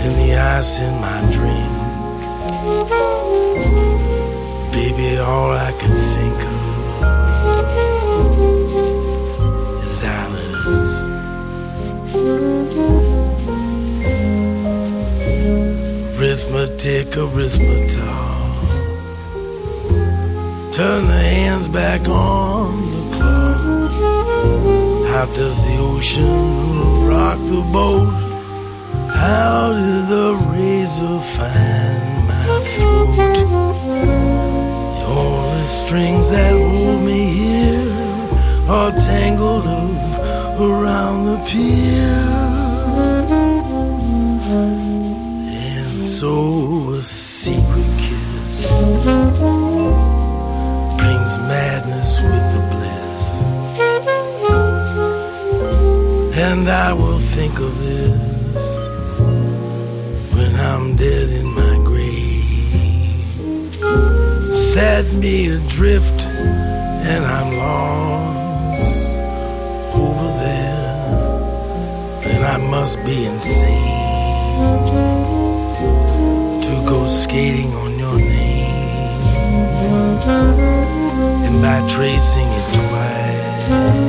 [0.00, 1.72] and the ice in my drink.
[4.72, 6.51] Baby, all I can think of
[16.52, 17.96] Arithmetic, arithmetic.
[20.74, 23.92] Turn the hands back on the clock.
[25.08, 28.12] How does the ocean rock the boat?
[29.14, 33.16] How did the razor find my throat?
[34.98, 37.92] The only strings that hold me here
[38.68, 42.41] are tangled up around the pier.
[46.22, 48.54] So a secret kiss
[51.00, 53.22] brings madness with the bliss.
[56.46, 58.64] And I will think of this
[60.36, 63.74] when I'm dead in my grave.
[64.54, 66.20] Set me adrift,
[67.12, 69.16] and I'm lost
[70.06, 70.86] over there.
[72.30, 75.11] And I must be insane
[77.12, 78.72] skating on your name.
[81.46, 84.01] And by tracing it twice,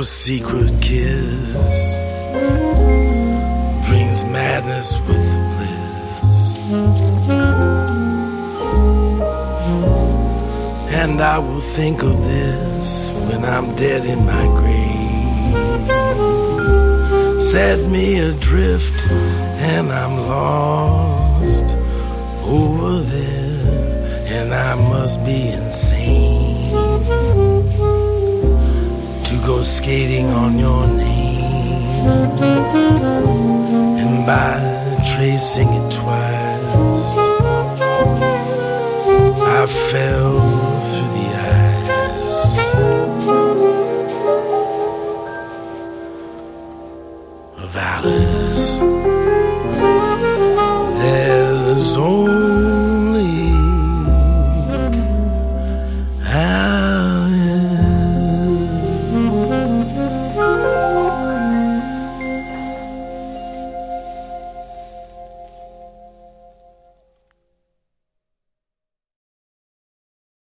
[0.00, 1.98] a secret kiss
[3.86, 6.56] brings madness with bliss.
[11.00, 15.90] And I will think of this when I'm dead in my grave.
[17.42, 19.06] Set me adrift
[19.70, 21.76] and I'm lost
[22.46, 27.49] over there, and I must be insane
[29.50, 32.06] go skating on your name.
[34.02, 34.54] And by
[35.12, 37.06] tracing it twice,
[39.58, 40.34] I fell
[40.88, 41.28] through the
[41.66, 42.38] ice.
[47.64, 48.78] Of Alice,
[51.00, 52.79] there's only